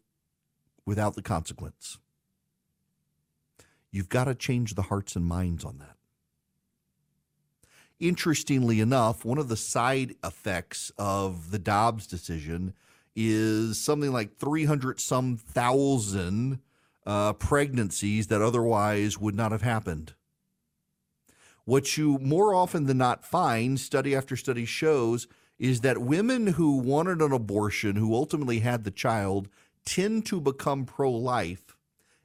without 0.85 1.15
the 1.15 1.21
consequence. 1.21 1.97
You've 3.91 4.09
got 4.09 4.25
to 4.25 4.35
change 4.35 4.75
the 4.75 4.83
hearts 4.83 5.15
and 5.15 5.25
minds 5.25 5.63
on 5.63 5.79
that. 5.79 5.95
Interestingly 7.99 8.81
enough, 8.81 9.23
one 9.23 9.37
of 9.37 9.47
the 9.47 9.55
side 9.55 10.15
effects 10.23 10.91
of 10.97 11.51
the 11.51 11.59
Dobbs 11.59 12.05
decision 12.07 12.73
is 13.15 13.79
something 13.79 14.11
like 14.11 14.37
300 14.37 14.99
some 14.99 15.37
thousand 15.37 16.59
uh, 17.05 17.33
pregnancies 17.33 18.27
that 18.27 18.41
otherwise 18.41 19.17
would 19.17 19.35
not 19.35 19.51
have 19.51 19.61
happened. 19.61 20.13
What 21.63 21.97
you 21.97 22.19
more 22.19 22.53
often 22.53 22.85
than 22.85 22.97
not 22.97 23.25
find, 23.25 23.79
study 23.79 24.15
after 24.15 24.35
study 24.35 24.65
shows, 24.65 25.27
is 25.57 25.81
that 25.81 25.99
women 25.99 26.47
who 26.47 26.77
wanted 26.77 27.21
an 27.21 27.31
abortion, 27.31 27.95
who 27.95 28.13
ultimately 28.13 28.59
had 28.59 28.83
the 28.83 28.91
child, 28.91 29.47
tend 29.85 30.25
to 30.25 30.41
become 30.41 30.85
pro 30.85 31.11
life 31.11 31.77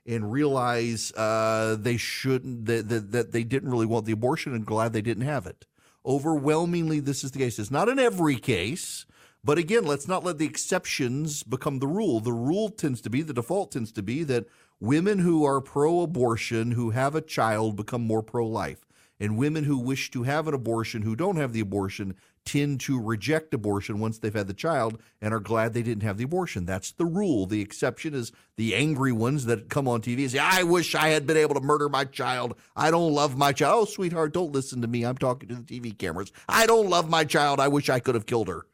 and 0.06 0.32
realize 0.32 1.12
uh, 1.12 1.76
they 1.78 1.96
shouldn't, 1.96 2.66
that, 2.66 2.88
that, 2.88 3.12
that 3.12 3.32
they 3.32 3.44
didn't 3.44 3.70
really 3.70 3.86
want 3.86 4.06
the 4.06 4.12
abortion 4.12 4.54
and 4.54 4.66
glad 4.66 4.92
they 4.92 5.02
didn't 5.02 5.24
have 5.24 5.46
it. 5.46 5.66
Overwhelmingly, 6.04 7.00
this 7.00 7.22
is 7.22 7.30
the 7.30 7.38
case. 7.38 7.58
It's 7.58 7.70
not 7.70 7.88
in 7.88 7.98
every 7.98 8.36
case. 8.36 9.06
But 9.42 9.56
again, 9.56 9.84
let's 9.84 10.06
not 10.06 10.24
let 10.24 10.38
the 10.38 10.46
exceptions 10.46 11.42
become 11.42 11.78
the 11.78 11.86
rule. 11.86 12.20
The 12.20 12.32
rule 12.32 12.68
tends 12.68 13.00
to 13.02 13.10
be, 13.10 13.22
the 13.22 13.32
default 13.32 13.72
tends 13.72 13.90
to 13.92 14.02
be 14.02 14.22
that 14.24 14.46
women 14.80 15.20
who 15.20 15.44
are 15.44 15.60
pro 15.60 16.02
abortion, 16.02 16.72
who 16.72 16.90
have 16.90 17.14
a 17.14 17.22
child, 17.22 17.76
become 17.76 18.02
more 18.02 18.22
pro 18.22 18.46
life. 18.46 18.86
And 19.18 19.36
women 19.36 19.64
who 19.64 19.78
wish 19.78 20.10
to 20.12 20.22
have 20.22 20.48
an 20.48 20.54
abortion, 20.54 21.02
who 21.02 21.14
don't 21.14 21.36
have 21.36 21.52
the 21.52 21.60
abortion, 21.60 22.16
tend 22.46 22.80
to 22.80 22.98
reject 23.00 23.52
abortion 23.52 23.98
once 23.98 24.18
they've 24.18 24.32
had 24.32 24.46
the 24.46 24.54
child 24.54 24.98
and 25.20 25.34
are 25.34 25.40
glad 25.40 25.74
they 25.74 25.82
didn't 25.82 26.02
have 26.02 26.16
the 26.16 26.24
abortion. 26.24 26.64
That's 26.64 26.92
the 26.92 27.04
rule. 27.04 27.44
The 27.44 27.60
exception 27.60 28.14
is 28.14 28.32
the 28.56 28.74
angry 28.74 29.12
ones 29.12 29.44
that 29.44 29.68
come 29.68 29.86
on 29.86 30.00
TV 30.00 30.22
and 30.22 30.30
say, 30.30 30.38
I 30.38 30.62
wish 30.62 30.94
I 30.94 31.08
had 31.08 31.26
been 31.26 31.36
able 31.36 31.54
to 31.54 31.60
murder 31.60 31.90
my 31.90 32.04
child. 32.04 32.56
I 32.74 32.90
don't 32.90 33.12
love 33.12 33.36
my 33.36 33.52
child. 33.52 33.82
Oh, 33.82 33.84
sweetheart, 33.84 34.32
don't 34.32 34.52
listen 34.52 34.80
to 34.80 34.88
me. 34.88 35.04
I'm 35.04 35.18
talking 35.18 35.50
to 35.50 35.56
the 35.56 35.62
TV 35.62 35.96
cameras. 35.96 36.32
I 36.48 36.66
don't 36.66 36.88
love 36.88 37.10
my 37.10 37.24
child. 37.24 37.60
I 37.60 37.68
wish 37.68 37.90
I 37.90 38.00
could 38.00 38.14
have 38.14 38.26
killed 38.26 38.48
her. 38.48 38.64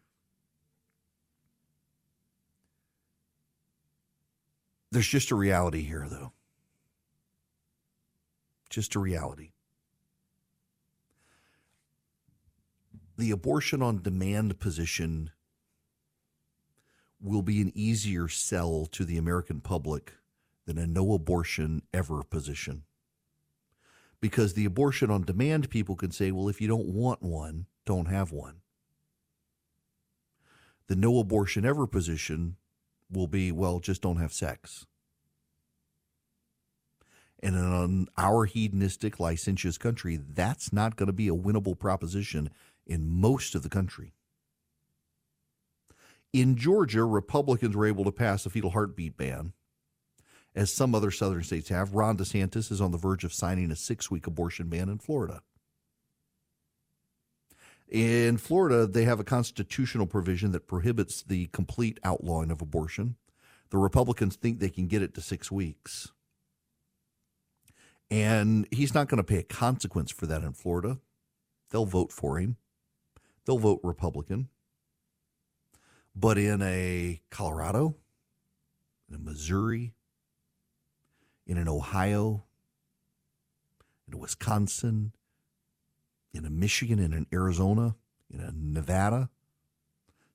There's 4.97 5.07
just 5.07 5.31
a 5.31 5.35
reality 5.35 5.83
here, 5.83 6.07
though. 6.09 6.33
Just 8.71 8.95
a 8.95 8.99
reality. 8.99 9.51
The 13.19 13.31
abortion 13.31 13.83
on 13.83 14.01
demand 14.01 14.59
position 14.59 15.33
will 17.21 17.43
be 17.43 17.61
an 17.61 17.73
easier 17.75 18.27
sell 18.27 18.87
to 18.93 19.05
the 19.05 19.19
American 19.19 19.61
public 19.61 20.15
than 20.65 20.79
a 20.79 20.87
no 20.87 21.13
abortion 21.13 21.83
ever 21.93 22.23
position. 22.23 22.85
Because 24.23 24.55
the 24.55 24.65
abortion 24.65 25.11
on 25.11 25.25
demand 25.25 25.69
people 25.69 25.95
can 25.95 26.11
say, 26.11 26.31
well, 26.31 26.49
if 26.49 26.59
you 26.59 26.69
don't 26.69 26.89
want 26.89 27.21
one, 27.23 27.67
don't 27.85 28.09
have 28.09 28.33
one. 28.33 28.63
The 30.87 30.97
no 30.97 31.19
abortion 31.19 31.67
ever 31.67 31.87
position 31.87 32.57
will 33.11 33.27
be, 33.27 33.53
well, 33.53 33.81
just 33.81 34.03
don't 34.03 34.17
have 34.17 34.33
sex. 34.33 34.87
And 37.43 37.55
in 37.55 38.09
our 38.17 38.47
hedonistic, 38.47 39.21
licentious 39.21 39.79
country, 39.79 40.17
that's 40.17 40.73
not 40.73 40.97
going 40.97 41.07
to 41.07 41.13
be 41.13 41.29
a 41.29 41.35
winnable 41.35 41.79
proposition 41.79 42.51
in 42.87 43.09
most 43.09 43.55
of 43.55 43.63
the 43.63 43.69
country. 43.69 44.15
In 46.33 46.57
Georgia, 46.57 47.05
Republicans 47.05 47.77
were 47.77 47.87
able 47.87 48.05
to 48.05 48.13
pass 48.13 48.47
a 48.47 48.51
fetal 48.51 48.71
heartbeat 48.71 49.17
ban, 49.17 49.53
as 50.55 50.73
some 50.73 50.95
other 50.95 51.11
southern 51.11 51.43
states 51.43 51.69
have. 51.69 51.95
Ron 51.95 52.17
DeSantis 52.17 52.73
is 52.73 52.81
on 52.81 52.91
the 52.91 52.99
verge 52.99 53.25
of 53.25 53.33
signing 53.33 53.71
a 53.71 53.77
six 53.77 54.11
week 54.11 54.27
abortion 54.27 54.69
ban 54.69 54.89
in 54.89 54.99
Florida. 54.99 55.43
In 57.89 58.37
Florida, 58.37 58.87
they 58.87 59.05
have 59.05 59.21
a 59.21 59.25
constitutional 59.25 60.07
provision 60.07 60.53
that 60.53 60.67
prohibits 60.67 61.23
the 61.23 61.47
complete 61.49 62.01
outlawing 62.03 62.51
of 62.51 62.61
abortion. 62.61 63.17
The 63.71 63.79
Republicans 63.79 64.37
think 64.37 64.59
they 64.59 64.69
can 64.69 64.89
get 64.89 65.03
it 65.03 65.15
to 65.15 65.21
six 65.21 65.53
weeks. 65.53 66.11
And 68.11 68.67
he's 68.71 68.95
not 68.95 69.09
going 69.09 69.19
to 69.19 69.25
pay 69.25 69.39
a 69.39 69.43
consequence 69.43 70.11
for 70.11 70.27
that 70.27 70.43
in 70.43 70.53
Florida. 70.53 70.99
They'll 71.71 71.87
vote 71.87 72.13
for 72.13 72.39
him, 72.39 72.57
they'll 73.45 73.59
vote 73.59 73.81
Republican. 73.83 74.49
But 76.15 76.39
in 76.39 76.63
a 76.63 77.21
Colorado, 77.31 77.97
in 79.09 79.15
a 79.15 79.19
Missouri, 79.19 79.93
in 81.47 81.59
an 81.59 81.69
Ohio, 81.69 82.45
in 84.09 84.15
a 84.15 84.17
Wisconsin, 84.17 85.13
in 86.37 86.45
a 86.45 86.51
Michigan, 86.51 86.99
in 86.99 87.13
an 87.13 87.27
Arizona, 87.33 87.97
in 88.31 88.41
a 88.41 88.53
Nevada, 88.55 89.31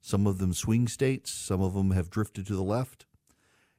some 0.02 0.26
of 0.26 0.40
them 0.40 0.54
swing 0.54 0.88
states, 0.88 1.32
some 1.32 1.62
of 1.62 1.74
them 1.74 1.92
have 1.92 2.10
drifted 2.10 2.48
to 2.48 2.56
the 2.56 2.64
left. 2.64 3.06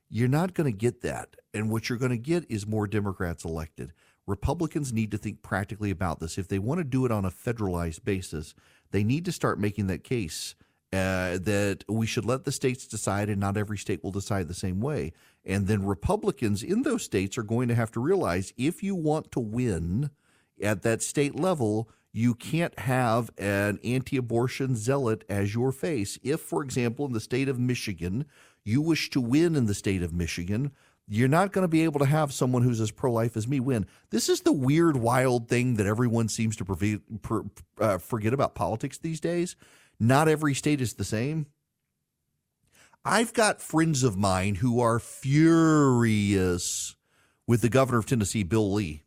You're 0.08 0.28
not 0.28 0.54
going 0.54 0.70
to 0.70 0.76
get 0.76 1.00
that. 1.02 1.36
And 1.52 1.70
what 1.70 1.88
you're 1.88 1.98
going 1.98 2.12
to 2.12 2.18
get 2.18 2.48
is 2.50 2.66
more 2.66 2.86
Democrats 2.86 3.44
elected. 3.44 3.92
Republicans 4.26 4.92
need 4.92 5.10
to 5.10 5.18
think 5.18 5.42
practically 5.42 5.90
about 5.90 6.20
this. 6.20 6.38
If 6.38 6.48
they 6.48 6.60
want 6.60 6.78
to 6.78 6.84
do 6.84 7.04
it 7.04 7.10
on 7.10 7.24
a 7.24 7.30
federalized 7.30 8.04
basis, 8.04 8.54
they 8.92 9.02
need 9.02 9.24
to 9.24 9.32
start 9.32 9.58
making 9.58 9.88
that 9.88 10.04
case 10.04 10.54
uh, 10.92 11.38
that 11.38 11.84
we 11.88 12.06
should 12.06 12.24
let 12.24 12.44
the 12.44 12.52
states 12.52 12.86
decide 12.86 13.28
and 13.28 13.40
not 13.40 13.56
every 13.56 13.78
state 13.78 14.04
will 14.04 14.12
decide 14.12 14.46
the 14.46 14.54
same 14.54 14.80
way. 14.80 15.12
And 15.44 15.66
then 15.66 15.84
Republicans 15.84 16.62
in 16.62 16.82
those 16.82 17.02
states 17.02 17.36
are 17.36 17.42
going 17.42 17.68
to 17.68 17.74
have 17.74 17.90
to 17.92 18.00
realize 18.00 18.52
if 18.56 18.82
you 18.82 18.94
want 18.94 19.32
to 19.32 19.40
win 19.40 20.10
at 20.62 20.82
that 20.82 21.02
state 21.02 21.34
level, 21.34 21.88
you 22.12 22.34
can't 22.34 22.78
have 22.78 23.30
an 23.38 23.78
anti 23.82 24.16
abortion 24.16 24.76
zealot 24.76 25.24
as 25.28 25.54
your 25.54 25.72
face. 25.72 26.18
If, 26.22 26.40
for 26.40 26.62
example, 26.62 27.06
in 27.06 27.12
the 27.12 27.20
state 27.20 27.48
of 27.48 27.58
Michigan, 27.58 28.26
you 28.64 28.82
wish 28.82 29.10
to 29.10 29.20
win 29.20 29.56
in 29.56 29.66
the 29.66 29.74
state 29.74 30.02
of 30.02 30.12
Michigan, 30.12 30.72
you're 31.08 31.28
not 31.28 31.52
going 31.52 31.62
to 31.62 31.68
be 31.68 31.84
able 31.84 31.98
to 32.00 32.06
have 32.06 32.32
someone 32.32 32.62
who's 32.62 32.80
as 32.80 32.90
pro 32.90 33.12
life 33.12 33.36
as 33.36 33.48
me 33.48 33.60
win. 33.60 33.86
This 34.10 34.28
is 34.28 34.42
the 34.42 34.52
weird, 34.52 34.96
wild 34.96 35.48
thing 35.48 35.76
that 35.76 35.86
everyone 35.86 36.28
seems 36.28 36.56
to 36.56 36.64
per, 36.64 37.44
uh, 37.80 37.98
forget 37.98 38.32
about 38.32 38.54
politics 38.54 38.98
these 38.98 39.20
days. 39.20 39.56
Not 39.98 40.28
every 40.28 40.54
state 40.54 40.80
is 40.80 40.94
the 40.94 41.04
same. 41.04 41.46
I've 43.04 43.32
got 43.32 43.60
friends 43.60 44.04
of 44.04 44.16
mine 44.16 44.56
who 44.56 44.80
are 44.80 45.00
furious 45.00 46.94
with 47.48 47.62
the 47.62 47.68
governor 47.68 47.98
of 47.98 48.06
Tennessee, 48.06 48.44
Bill 48.44 48.72
Lee, 48.72 49.02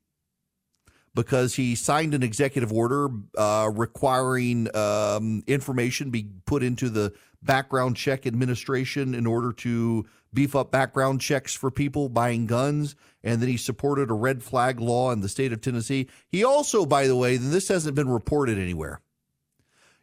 because 1.15 1.55
he 1.55 1.73
signed 1.75 2.13
an 2.13 2.21
executive 2.21 2.71
order 2.71 3.07
uh, 3.37 3.71
requiring 3.73 4.67
um, 4.75 5.43
information 5.47 6.11
be 6.11 6.29
put 6.45 6.61
into 6.61 6.89
the 6.89 7.13
background 7.41 7.95
check 7.95 8.27
administration 8.27 9.15
in 9.15 9.25
order 9.25 9.53
to 9.53 10.05
beef 10.33 10.55
up 10.55 10.71
background 10.71 11.21
checks 11.21 11.55
for 11.55 11.71
people 11.71 12.09
buying 12.09 12.45
guns. 12.45 12.95
And 13.23 13.41
then 13.41 13.49
he 13.49 13.57
supported 13.57 14.11
a 14.11 14.13
red 14.13 14.43
flag 14.43 14.79
law 14.79 15.11
in 15.11 15.21
the 15.21 15.29
state 15.29 15.53
of 15.53 15.61
Tennessee. 15.61 16.07
He 16.27 16.43
also, 16.43 16.85
by 16.85 17.07
the 17.07 17.15
way, 17.15 17.37
this 17.37 17.69
hasn't 17.69 17.95
been 17.95 18.09
reported 18.09 18.59
anywhere. 18.59 18.99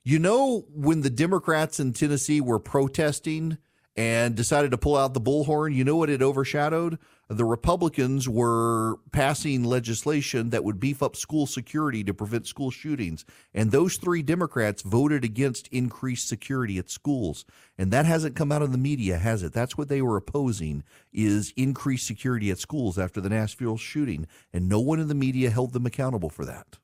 You 0.03 0.19
know, 0.19 0.65
when 0.73 1.03
the 1.03 1.11
Democrats 1.11 1.79
in 1.79 1.93
Tennessee 1.93 2.41
were 2.41 2.59
protesting 2.59 3.59
and 3.95 4.35
decided 4.35 4.71
to 4.71 4.79
pull 4.79 4.97
out 4.97 5.15
the 5.15 5.21
bullhorn, 5.21 5.75
you 5.75 5.85
know 5.85 5.97
what 5.97 6.11
it 6.11 6.23
overshadowed? 6.23 6.99
The 7.37 7.45
Republicans 7.45 8.29
were 8.29 8.97
passing 9.13 9.65
legislation 9.65 10.51
that 10.51 10.65
would 10.65 10.81
beef 10.81 11.03
up 11.03 11.17
school 11.17 11.47
security 11.47 12.03
to 12.05 12.15
prevent 12.15 12.47
school 12.47 12.71
shootings. 12.71 13.25
And 13.55 13.71
those 13.71 13.97
three 13.97 14.23
Democrats 14.23 14.83
voted 14.83 15.25
against 15.25 15.69
increased 15.69 16.29
security 16.29 16.79
at 16.79 16.91
schools. 16.91 17.45
And 17.79 17.91
that 17.93 18.07
hasn't 18.07 18.37
come 18.37 18.53
out 18.53 18.63
of 18.63 18.73
the 18.73 18.79
media, 18.79 19.19
has 19.19 19.43
it? 19.43 19.53
That's 19.53 19.79
what 19.79 19.89
they 19.89 20.03
were 20.03 20.17
opposing 20.17 20.85
is 21.13 21.53
increased 21.57 22.07
security 22.07 22.51
at 22.51 22.59
schools 22.59 22.99
after 22.99 23.21
the 23.21 23.31
Nashville 23.31 23.77
shooting. 23.77 24.27
And 24.53 24.69
no 24.69 24.81
one 24.81 25.01
in 25.01 25.09
the 25.09 25.15
media 25.15 25.51
held 25.51 25.73
them 25.73 25.87
accountable 25.87 26.31
for 26.31 26.45
that. 26.45 26.79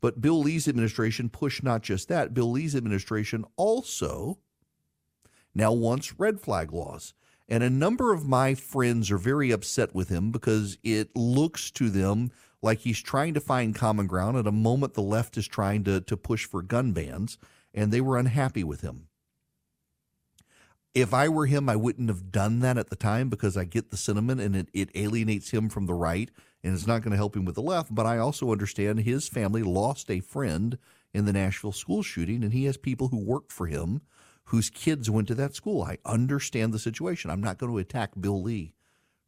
But 0.00 0.20
Bill 0.20 0.40
Lee's 0.40 0.68
administration 0.68 1.28
pushed 1.30 1.62
not 1.62 1.82
just 1.82 2.08
that, 2.08 2.34
Bill 2.34 2.50
Lee's 2.50 2.76
administration 2.76 3.44
also 3.56 4.38
now 5.54 5.72
wants 5.72 6.18
red 6.18 6.40
flag 6.40 6.72
laws. 6.72 7.14
And 7.48 7.62
a 7.62 7.70
number 7.70 8.12
of 8.12 8.26
my 8.26 8.54
friends 8.54 9.10
are 9.10 9.18
very 9.18 9.50
upset 9.50 9.94
with 9.94 10.08
him 10.08 10.32
because 10.32 10.78
it 10.82 11.14
looks 11.14 11.70
to 11.72 11.90
them 11.90 12.32
like 12.60 12.80
he's 12.80 13.00
trying 13.00 13.34
to 13.34 13.40
find 13.40 13.74
common 13.74 14.06
ground 14.06 14.36
at 14.36 14.46
a 14.46 14.52
moment 14.52 14.94
the 14.94 15.02
left 15.02 15.36
is 15.36 15.46
trying 15.46 15.84
to, 15.84 16.00
to 16.00 16.16
push 16.16 16.44
for 16.44 16.62
gun 16.62 16.92
bans, 16.92 17.38
and 17.72 17.92
they 17.92 18.00
were 18.00 18.18
unhappy 18.18 18.64
with 18.64 18.80
him. 18.80 19.06
If 20.94 21.12
I 21.12 21.28
were 21.28 21.46
him, 21.46 21.68
I 21.68 21.76
wouldn't 21.76 22.08
have 22.08 22.32
done 22.32 22.60
that 22.60 22.78
at 22.78 22.88
the 22.88 22.96
time 22.96 23.28
because 23.28 23.56
I 23.56 23.64
get 23.64 23.90
the 23.90 23.98
sentiment 23.98 24.40
and 24.40 24.56
it, 24.56 24.68
it 24.72 24.90
alienates 24.94 25.50
him 25.50 25.68
from 25.68 25.84
the 25.86 25.94
right 25.94 26.30
and 26.64 26.74
it's 26.74 26.86
not 26.86 27.02
going 27.02 27.10
to 27.10 27.18
help 27.18 27.36
him 27.36 27.44
with 27.44 27.54
the 27.54 27.62
left. 27.62 27.94
But 27.94 28.06
I 28.06 28.18
also 28.18 28.50
understand 28.50 29.00
his 29.00 29.28
family 29.28 29.62
lost 29.62 30.10
a 30.10 30.20
friend 30.20 30.78
in 31.12 31.26
the 31.26 31.32
Nashville 31.32 31.72
school 31.72 32.02
shooting, 32.02 32.42
and 32.42 32.52
he 32.52 32.64
has 32.64 32.76
people 32.76 33.08
who 33.08 33.18
worked 33.18 33.52
for 33.52 33.66
him 33.66 34.00
whose 34.46 34.70
kids 34.70 35.10
went 35.10 35.28
to 35.28 35.34
that 35.34 35.54
school. 35.54 35.82
I 35.82 35.98
understand 36.04 36.72
the 36.72 36.78
situation. 36.78 37.30
I'm 37.30 37.40
not 37.40 37.58
going 37.58 37.72
to 37.72 37.78
attack 37.78 38.12
Bill 38.18 38.40
Lee 38.40 38.74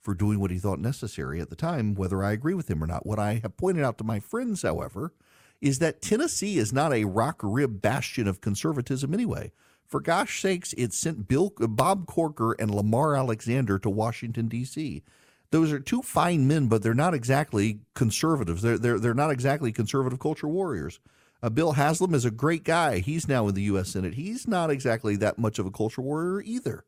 for 0.00 0.14
doing 0.14 0.38
what 0.38 0.50
he 0.50 0.58
thought 0.58 0.78
necessary 0.78 1.40
at 1.40 1.50
the 1.50 1.56
time, 1.56 1.94
whether 1.94 2.22
I 2.22 2.32
agree 2.32 2.54
with 2.54 2.70
him 2.70 2.82
or 2.82 2.86
not. 2.86 3.06
What 3.06 3.18
I 3.18 3.40
have 3.42 3.56
pointed 3.56 3.84
out 3.84 3.98
to 3.98 4.04
my 4.04 4.20
friends, 4.20 4.62
however, 4.62 5.12
is 5.60 5.80
that 5.80 6.00
Tennessee 6.00 6.58
is 6.58 6.72
not 6.72 6.92
a 6.92 7.04
rock 7.04 7.40
rib 7.42 7.82
bastion 7.82 8.28
of 8.28 8.40
conservatism 8.40 9.12
anyway. 9.12 9.52
For 9.84 10.00
gosh 10.00 10.40
sakes, 10.40 10.72
it 10.74 10.92
sent 10.92 11.28
Bill 11.28 11.52
Bob 11.58 12.06
Corker 12.06 12.52
and 12.52 12.70
Lamar 12.70 13.16
Alexander 13.16 13.78
to 13.80 13.90
Washington 13.90 14.46
D.C. 14.46 15.02
Those 15.50 15.72
are 15.72 15.80
two 15.80 16.02
fine 16.02 16.46
men, 16.46 16.68
but 16.68 16.82
they're 16.82 16.94
not 16.94 17.14
exactly 17.14 17.80
conservatives. 17.94 18.62
They're 18.62 18.78
they're 18.78 18.98
they're 18.98 19.14
not 19.14 19.30
exactly 19.30 19.72
conservative 19.72 20.20
culture 20.20 20.46
warriors. 20.46 21.00
Uh, 21.42 21.48
Bill 21.48 21.72
Haslam 21.72 22.14
is 22.14 22.24
a 22.24 22.30
great 22.30 22.64
guy. 22.64 22.98
He's 22.98 23.28
now 23.28 23.46
in 23.48 23.54
the 23.54 23.62
U.S. 23.62 23.90
Senate. 23.90 24.14
He's 24.14 24.48
not 24.48 24.70
exactly 24.70 25.16
that 25.16 25.38
much 25.38 25.58
of 25.58 25.66
a 25.66 25.70
culture 25.70 26.02
warrior 26.02 26.40
either. 26.42 26.84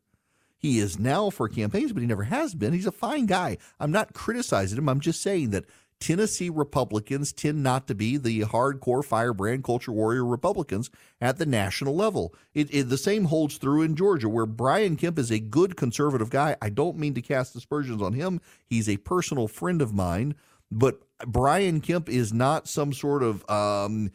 He 0.57 0.79
is 0.79 0.99
now 0.99 1.29
for 1.29 1.47
campaigns, 1.47 1.91
but 1.91 2.01
he 2.01 2.07
never 2.07 2.23
has 2.23 2.53
been. 2.53 2.73
He's 2.73 2.85
a 2.85 2.91
fine 2.91 3.25
guy. 3.25 3.57
I'm 3.79 3.91
not 3.91 4.13
criticizing 4.13 4.77
him. 4.77 4.89
I'm 4.89 4.99
just 4.99 5.21
saying 5.21 5.49
that 5.51 5.65
Tennessee 5.99 6.49
Republicans 6.49 7.31
tend 7.31 7.63
not 7.63 7.87
to 7.87 7.95
be 7.95 8.17
the 8.17 8.41
hardcore 8.41 9.05
firebrand 9.05 9.63
culture 9.63 9.91
warrior 9.91 10.25
Republicans 10.25 10.89
at 11.21 11.37
the 11.37 11.45
national 11.45 11.95
level. 11.95 12.33
It, 12.53 12.73
it, 12.73 12.89
the 12.89 12.97
same 12.97 13.25
holds 13.25 13.57
true 13.57 13.81
in 13.81 13.95
Georgia, 13.95 14.27
where 14.27 14.47
Brian 14.47 14.97
Kemp 14.97 15.17
is 15.17 15.31
a 15.31 15.39
good 15.39 15.77
conservative 15.77 16.29
guy. 16.29 16.57
I 16.61 16.69
don't 16.69 16.97
mean 16.97 17.13
to 17.13 17.21
cast 17.21 17.55
aspersions 17.55 18.01
on 18.01 18.13
him. 18.13 18.41
He's 18.65 18.89
a 18.89 18.97
personal 18.97 19.47
friend 19.47 19.81
of 19.81 19.93
mine, 19.93 20.35
but 20.71 20.99
Brian 21.25 21.81
Kemp 21.81 22.09
is 22.09 22.33
not 22.33 22.67
some 22.67 22.93
sort 22.93 23.21
of 23.23 23.47
um, 23.49 24.11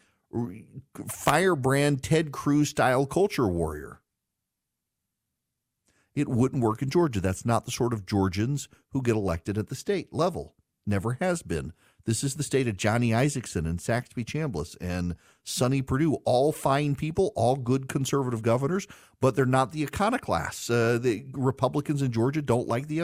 firebrand 1.07 2.03
Ted 2.03 2.31
Cruz 2.31 2.69
style 2.69 3.05
culture 3.05 3.47
warrior. 3.47 4.01
It 6.15 6.27
wouldn't 6.27 6.63
work 6.63 6.81
in 6.81 6.89
Georgia. 6.89 7.21
That's 7.21 7.45
not 7.45 7.65
the 7.65 7.71
sort 7.71 7.93
of 7.93 8.05
Georgians 8.05 8.67
who 8.89 9.01
get 9.03 9.15
elected 9.15 9.57
at 9.57 9.67
the 9.67 9.75
state 9.75 10.11
level. 10.11 10.55
Never 10.85 11.17
has 11.21 11.43
been. 11.43 11.73
This 12.05 12.23
is 12.23 12.35
the 12.35 12.43
state 12.43 12.69
of 12.69 12.77
Johnny 12.77 13.09
Isakson 13.09 13.65
and 13.67 13.81
Saxby 13.81 14.23
Chambliss 14.23 14.77
and 14.79 15.15
Sonny 15.43 15.81
Perdue, 15.81 16.15
all 16.23 16.53
fine 16.53 16.95
people, 16.95 17.33
all 17.35 17.57
good 17.57 17.89
conservative 17.89 18.41
governors, 18.41 18.87
but 19.19 19.35
they're 19.35 19.45
not 19.45 19.73
the 19.73 19.83
iconoclasts. 19.83 20.69
Uh, 20.69 20.97
the 20.99 21.25
Republicans 21.33 22.01
in 22.01 22.13
Georgia 22.13 22.41
don't 22.41 22.67
like 22.67 22.87
the 22.87 23.01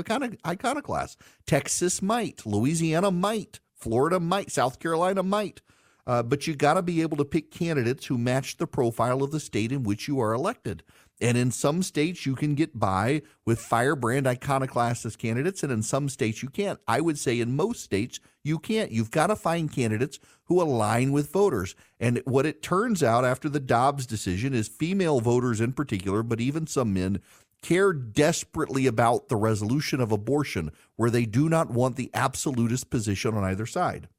iconoclasts. 0.48 1.18
Texas 1.46 2.02
might, 2.02 2.46
Louisiana 2.46 3.12
might, 3.12 3.60
Florida 3.76 4.22
might, 4.22 4.50
South 4.50 4.80
Carolina 4.80 5.22
might. 5.22 5.62
Uh, 6.06 6.22
but 6.22 6.46
you 6.48 6.56
got 6.56 6.74
to 6.74 6.82
be 6.82 7.02
able 7.02 7.18
to 7.18 7.26
pick 7.26 7.50
candidates 7.50 8.08
who 8.08 8.18
match 8.18 8.58
the 8.58 8.68
profile 8.68 9.24
of 9.24 9.32
the 9.32 9.40
state 9.40 9.72
in 9.72 9.84
which 9.84 10.08
you 10.08 10.20
are 10.20 10.34
elected. 10.34 10.84
And 11.22 11.38
in 11.38 11.52
some 11.52 11.84
states, 11.84 12.26
you 12.26 12.36
can 12.36 12.56
get 12.56 12.78
by 12.78 13.22
with 13.46 13.60
firebrand 13.60 14.28
iconoclast 14.28 15.06
as 15.06 15.16
candidates, 15.16 15.64
and 15.64 15.72
in 15.72 15.82
some 15.82 16.10
states, 16.10 16.44
you 16.44 16.50
can't. 16.50 16.80
I 16.88 17.00
would 17.00 17.18
say 17.18 17.40
in 17.40 17.56
most 17.56 17.82
states, 17.82 18.20
you 18.44 18.60
can't. 18.60 18.92
You've 18.92 19.12
got 19.12 19.28
to 19.28 19.36
find 19.36 19.72
candidates 19.72 20.20
who 20.46 20.62
align 20.62 21.14
with 21.14 21.32
voters. 21.32 21.76
And 22.00 22.22
what 22.26 22.46
it 22.46 22.62
turns 22.62 23.02
out 23.02 23.24
after 23.24 23.48
the 23.48 23.62
Dobbs 23.62 24.06
decision 24.06 24.54
is 24.54 24.68
female 24.68 25.22
voters 25.22 25.62
in 25.62 25.72
particular, 25.72 26.24
but 26.24 26.42
even 26.42 26.68
some 26.68 26.94
men, 26.94 27.22
care 27.62 27.94
desperately 27.94 28.86
about 28.86 29.30
the 29.30 29.38
resolution 29.38 30.02
of 30.02 30.12
abortion, 30.12 30.72
where 30.98 31.10
they 31.10 31.26
do 31.26 31.48
not 31.48 31.70
want 31.70 31.96
the 31.96 32.12
absolutist 32.14 32.90
position 32.90 33.34
on 33.36 33.44
either 33.46 33.66
side. 33.66 34.10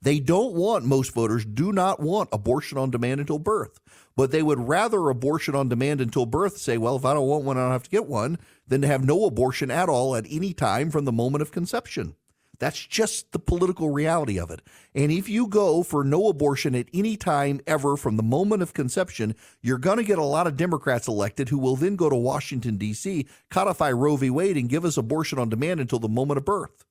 They 0.00 0.20
don't 0.20 0.54
want, 0.54 0.84
most 0.84 1.12
voters 1.12 1.44
do 1.44 1.72
not 1.72 2.00
want 2.00 2.28
abortion 2.32 2.78
on 2.78 2.90
demand 2.90 3.20
until 3.20 3.38
birth, 3.38 3.80
but 4.16 4.30
they 4.30 4.42
would 4.42 4.68
rather 4.68 5.08
abortion 5.08 5.54
on 5.54 5.68
demand 5.68 6.00
until 6.00 6.24
birth 6.24 6.58
say, 6.58 6.78
well, 6.78 6.96
if 6.96 7.04
I 7.04 7.14
don't 7.14 7.26
want 7.26 7.44
one, 7.44 7.58
I 7.58 7.62
don't 7.62 7.72
have 7.72 7.82
to 7.84 7.90
get 7.90 8.06
one, 8.06 8.38
than 8.66 8.80
to 8.82 8.86
have 8.86 9.04
no 9.04 9.24
abortion 9.24 9.70
at 9.70 9.88
all 9.88 10.14
at 10.14 10.26
any 10.30 10.54
time 10.54 10.90
from 10.90 11.04
the 11.04 11.12
moment 11.12 11.42
of 11.42 11.50
conception. 11.50 12.14
That's 12.60 12.84
just 12.84 13.30
the 13.32 13.38
political 13.38 13.90
reality 13.90 14.38
of 14.38 14.50
it. 14.50 14.62
And 14.94 15.12
if 15.12 15.28
you 15.28 15.46
go 15.46 15.82
for 15.82 16.02
no 16.02 16.28
abortion 16.28 16.74
at 16.74 16.88
any 16.92 17.16
time 17.16 17.60
ever 17.66 17.96
from 17.96 18.16
the 18.16 18.22
moment 18.22 18.62
of 18.62 18.74
conception, 18.74 19.36
you're 19.62 19.78
going 19.78 19.98
to 19.98 20.04
get 20.04 20.18
a 20.18 20.24
lot 20.24 20.48
of 20.48 20.56
Democrats 20.56 21.06
elected 21.06 21.48
who 21.48 21.58
will 21.58 21.76
then 21.76 21.94
go 21.94 22.10
to 22.10 22.16
Washington, 22.16 22.76
D.C., 22.76 23.26
codify 23.48 23.92
Roe 23.92 24.16
v. 24.16 24.30
Wade, 24.30 24.56
and 24.56 24.68
give 24.68 24.84
us 24.84 24.96
abortion 24.96 25.38
on 25.38 25.48
demand 25.48 25.78
until 25.78 26.00
the 26.00 26.08
moment 26.08 26.38
of 26.38 26.44
birth. 26.44 26.84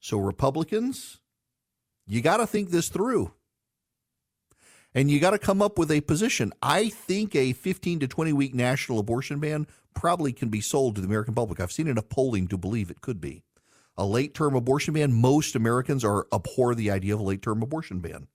So, 0.00 0.18
Republicans, 0.18 1.18
you 2.06 2.22
got 2.22 2.38
to 2.38 2.46
think 2.46 2.70
this 2.70 2.88
through. 2.88 3.32
And 4.94 5.10
you 5.10 5.20
got 5.20 5.30
to 5.30 5.38
come 5.38 5.60
up 5.60 5.78
with 5.78 5.90
a 5.90 6.00
position. 6.00 6.52
I 6.62 6.88
think 6.88 7.34
a 7.34 7.52
15 7.52 8.00
to 8.00 8.08
20 8.08 8.32
week 8.32 8.54
national 8.54 8.98
abortion 8.98 9.38
ban 9.38 9.66
probably 9.94 10.32
can 10.32 10.48
be 10.48 10.60
sold 10.60 10.94
to 10.94 11.00
the 11.00 11.06
American 11.06 11.34
public. 11.34 11.60
I've 11.60 11.72
seen 11.72 11.88
enough 11.88 12.08
polling 12.08 12.48
to 12.48 12.56
believe 12.56 12.90
it 12.90 13.00
could 13.00 13.20
be. 13.20 13.42
A 13.96 14.06
late 14.06 14.32
term 14.32 14.54
abortion 14.54 14.94
ban, 14.94 15.12
most 15.12 15.54
Americans 15.54 16.04
are 16.04 16.26
abhor 16.32 16.74
the 16.74 16.90
idea 16.90 17.14
of 17.14 17.20
a 17.20 17.24
late 17.24 17.42
term 17.42 17.62
abortion 17.62 18.00
ban. 18.00 18.28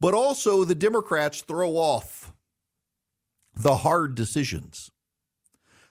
But 0.00 0.12
also 0.12 0.64
the 0.64 0.74
Democrats 0.74 1.40
throw 1.40 1.72
off 1.72 2.32
the 3.54 3.76
hard 3.76 4.14
decisions. 4.14 4.90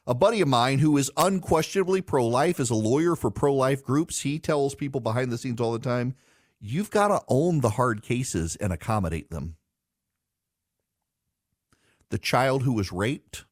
A 0.05 0.13
buddy 0.13 0.41
of 0.41 0.49
mine 0.49 0.79
who 0.79 0.97
is 0.97 1.09
unquestionably 1.15 2.01
pro 2.01 2.27
life 2.27 2.59
is 2.59 2.69
a 2.69 2.75
lawyer 2.75 3.15
for 3.15 3.31
pro 3.31 3.53
life 3.53 3.83
groups. 3.83 4.21
He 4.21 4.37
tells 4.37 4.75
people 4.75 4.99
behind 4.99 5.31
the 5.31 5.37
scenes 5.37 5.61
all 5.61 5.71
the 5.71 5.79
time 5.79 6.15
you've 6.63 6.89
got 6.89 7.09
to 7.09 7.21
own 7.27 7.59
the 7.59 7.71
hard 7.71 8.01
cases 8.01 8.55
and 8.55 8.71
accommodate 8.71 9.29
them. 9.29 9.57
The 12.09 12.17
child 12.17 12.63
who 12.63 12.73
was 12.73 12.91
raped, 12.91 13.43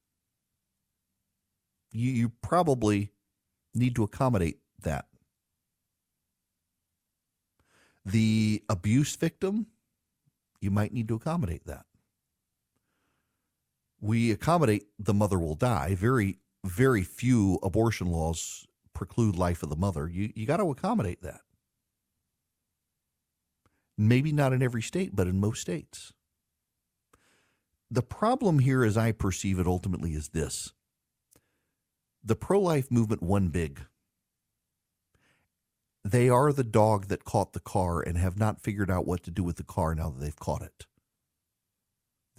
you, 1.92 2.10
you 2.10 2.30
probably 2.42 3.12
need 3.76 3.96
to 3.96 4.04
accommodate 4.04 4.60
that. 4.84 5.06
The 8.06 8.64
abuse 8.70 9.16
victim, 9.16 9.68
you 10.62 10.72
might 10.72 10.94
need 10.94 11.10
to 11.10 11.16
accommodate 11.16 11.66
that. 11.66 11.86
We 14.02 14.32
accommodate 14.32 14.88
the 14.98 15.14
mother 15.14 15.40
will 15.40 15.56
die. 15.56 15.96
Very, 15.96 16.40
very 16.66 17.04
few 17.04 17.60
abortion 17.62 18.08
laws 18.08 18.66
preclude 18.94 19.36
life 19.36 19.64
of 19.64 19.70
the 19.70 19.76
mother. 19.76 20.08
You, 20.08 20.32
you 20.36 20.46
got 20.46 20.58
to 20.58 20.72
accommodate 20.72 21.22
that. 21.22 21.42
Maybe 23.98 24.32
not 24.32 24.54
in 24.54 24.64
every 24.64 24.82
state, 24.82 25.16
but 25.16 25.28
in 25.28 25.40
most 25.40 25.62
states. 25.62 26.14
The 27.92 28.02
problem 28.02 28.60
here, 28.60 28.84
as 28.84 28.98
I 28.98 29.12
perceive 29.12 29.60
it 29.60 29.68
ultimately, 29.68 30.14
is 30.14 30.30
this 30.30 30.74
the 32.24 32.36
pro 32.36 32.60
life 32.60 32.90
movement 32.90 33.22
won 33.22 33.50
big. 33.50 33.86
They 36.04 36.30
are 36.30 36.52
the 36.52 36.64
dog 36.64 37.08
that 37.08 37.26
caught 37.26 37.54
the 37.54 37.60
car 37.60 38.02
and 38.02 38.18
have 38.18 38.40
not 38.40 38.62
figured 38.62 38.90
out 38.90 39.06
what 39.06 39.24
to 39.24 39.32
do 39.32 39.44
with 39.44 39.58
the 39.58 39.64
car 39.64 39.94
now 39.94 40.10
that 40.10 40.20
they've 40.20 40.40
caught 40.40 40.64
it. 40.64 40.86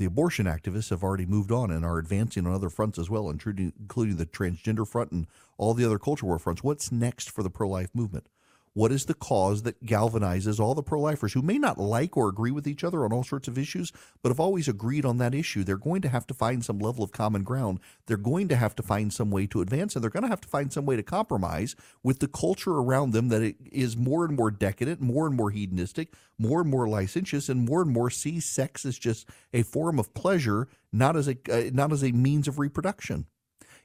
The 0.02 0.08
abortion 0.08 0.46
activists 0.46 0.90
have 0.90 1.04
already 1.04 1.26
moved 1.26 1.52
on 1.52 1.70
and 1.70 1.84
are 1.84 1.96
advancing 1.96 2.44
on 2.44 2.52
other 2.52 2.68
fronts 2.70 2.98
as 2.98 3.08
well, 3.08 3.30
including, 3.30 3.72
the 3.76 4.26
transgender 4.26 4.84
front 4.84 5.12
and 5.12 5.28
all 5.58 5.74
the 5.74 5.84
other 5.84 6.00
culture 6.00 6.26
war 6.26 6.40
fronts. 6.40 6.64
What's 6.64 6.90
next 6.90 7.30
for 7.30 7.44
the 7.44 7.50
pro 7.50 7.68
life 7.68 7.90
movement? 7.94 8.26
What 8.74 8.90
is 8.90 9.04
the 9.04 9.14
cause 9.14 9.64
that 9.64 9.84
galvanizes 9.84 10.58
all 10.58 10.74
the 10.74 10.82
pro 10.82 10.98
lifers 10.98 11.34
who 11.34 11.42
may 11.42 11.58
not 11.58 11.76
like 11.76 12.16
or 12.16 12.30
agree 12.30 12.50
with 12.50 12.66
each 12.66 12.82
other 12.82 13.04
on 13.04 13.12
all 13.12 13.22
sorts 13.22 13.46
of 13.46 13.58
issues, 13.58 13.92
but 14.22 14.30
have 14.30 14.40
always 14.40 14.66
agreed 14.66 15.04
on 15.04 15.18
that 15.18 15.34
issue? 15.34 15.62
They're 15.62 15.76
going 15.76 16.00
to 16.02 16.08
have 16.08 16.26
to 16.28 16.34
find 16.34 16.64
some 16.64 16.78
level 16.78 17.04
of 17.04 17.12
common 17.12 17.42
ground. 17.42 17.80
They're 18.06 18.16
going 18.16 18.48
to 18.48 18.56
have 18.56 18.74
to 18.76 18.82
find 18.82 19.12
some 19.12 19.30
way 19.30 19.46
to 19.48 19.60
advance, 19.60 19.94
and 19.94 20.02
they're 20.02 20.10
going 20.10 20.22
to 20.22 20.30
have 20.30 20.40
to 20.40 20.48
find 20.48 20.72
some 20.72 20.86
way 20.86 20.96
to 20.96 21.02
compromise 21.02 21.76
with 22.02 22.20
the 22.20 22.28
culture 22.28 22.72
around 22.72 23.10
them 23.10 23.28
that 23.28 23.56
is 23.70 23.94
more 23.94 24.24
and 24.24 24.34
more 24.34 24.50
decadent, 24.50 25.02
more 25.02 25.26
and 25.26 25.36
more 25.36 25.50
hedonistic, 25.50 26.14
more 26.38 26.62
and 26.62 26.70
more 26.70 26.88
licentious, 26.88 27.50
and 27.50 27.66
more 27.66 27.82
and 27.82 27.90
more 27.90 28.08
sees 28.08 28.46
sex 28.46 28.86
as 28.86 28.98
just 28.98 29.28
a 29.52 29.62
form 29.64 29.98
of 29.98 30.14
pleasure, 30.14 30.66
not 30.90 31.14
as 31.14 31.28
a 31.28 31.36
uh, 31.50 31.70
not 31.74 31.92
as 31.92 32.02
a 32.02 32.12
means 32.12 32.48
of 32.48 32.58
reproduction. 32.58 33.26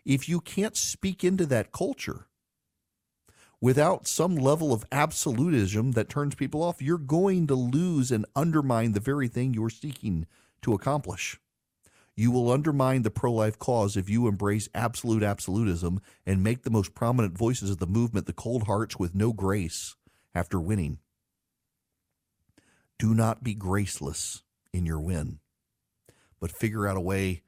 If 0.06 0.30
you 0.30 0.40
can't 0.40 0.78
speak 0.78 1.26
into 1.26 1.46
that 1.48 1.74
culture, 1.74 2.28
without 3.60 4.08
some 4.08 4.36
level 4.36 4.72
of 4.72 4.86
absolutism 4.92 5.94
that 5.94 6.10
turns 6.10 6.36
people 6.36 6.64
off, 6.64 6.82
you're 6.82 6.98
going 6.98 7.48
to 7.48 7.56
lose 7.56 8.12
and 8.12 8.26
undermine 8.36 8.92
the 8.92 9.00
very 9.00 9.28
thing 9.28 9.54
you're 9.54 9.70
seeking 9.70 10.28
to 10.62 10.74
accomplish. 10.74 11.40
You 12.16 12.32
will 12.32 12.52
undermine 12.52 13.04
the 13.04 13.12
pro 13.12 13.32
life 13.32 13.60
cause 13.60 13.96
if 13.96 14.10
you 14.10 14.28
embrace 14.28 14.70
absolute 14.74 15.22
absolutism 15.22 16.02
and 16.26 16.44
make 16.44 16.64
the 16.64 16.72
most 16.72 16.96
prominent 16.96 17.38
voices 17.38 17.70
of 17.70 17.78
the 17.78 17.86
movement 17.86 18.26
the 18.26 18.34
cold 18.34 18.64
hearts 18.64 18.98
with 18.98 19.14
no 19.14 19.34
grace 19.34 19.96
after 20.34 20.60
winning. 20.60 20.98
Do 22.98 23.14
not 23.14 23.44
be 23.44 23.54
graceless 23.54 24.42
in 24.74 24.86
your 24.86 25.00
win, 25.00 25.40
but 26.40 26.52
figure 26.52 26.88
out 26.88 26.98
a 26.98 27.02
way 27.02 27.44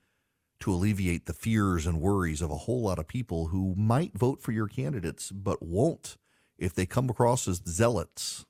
to 0.62 0.74
alleviate 0.74 1.26
the 1.26 1.34
fears 1.34 1.86
and 1.86 2.02
worries 2.02 2.42
of 2.42 2.52
a 2.52 2.58
whole 2.58 2.82
lot 2.82 3.00
of 3.00 3.08
people 3.08 3.48
who 3.48 3.74
might 3.76 4.18
vote 4.18 4.42
for 4.42 4.52
your 4.52 4.68
candidates 4.68 5.32
but 5.32 5.62
won't 5.64 6.18
if 6.58 6.74
they 6.74 6.86
come 6.86 7.10
across 7.10 7.48
as 7.48 7.62
zealots. 7.68 8.46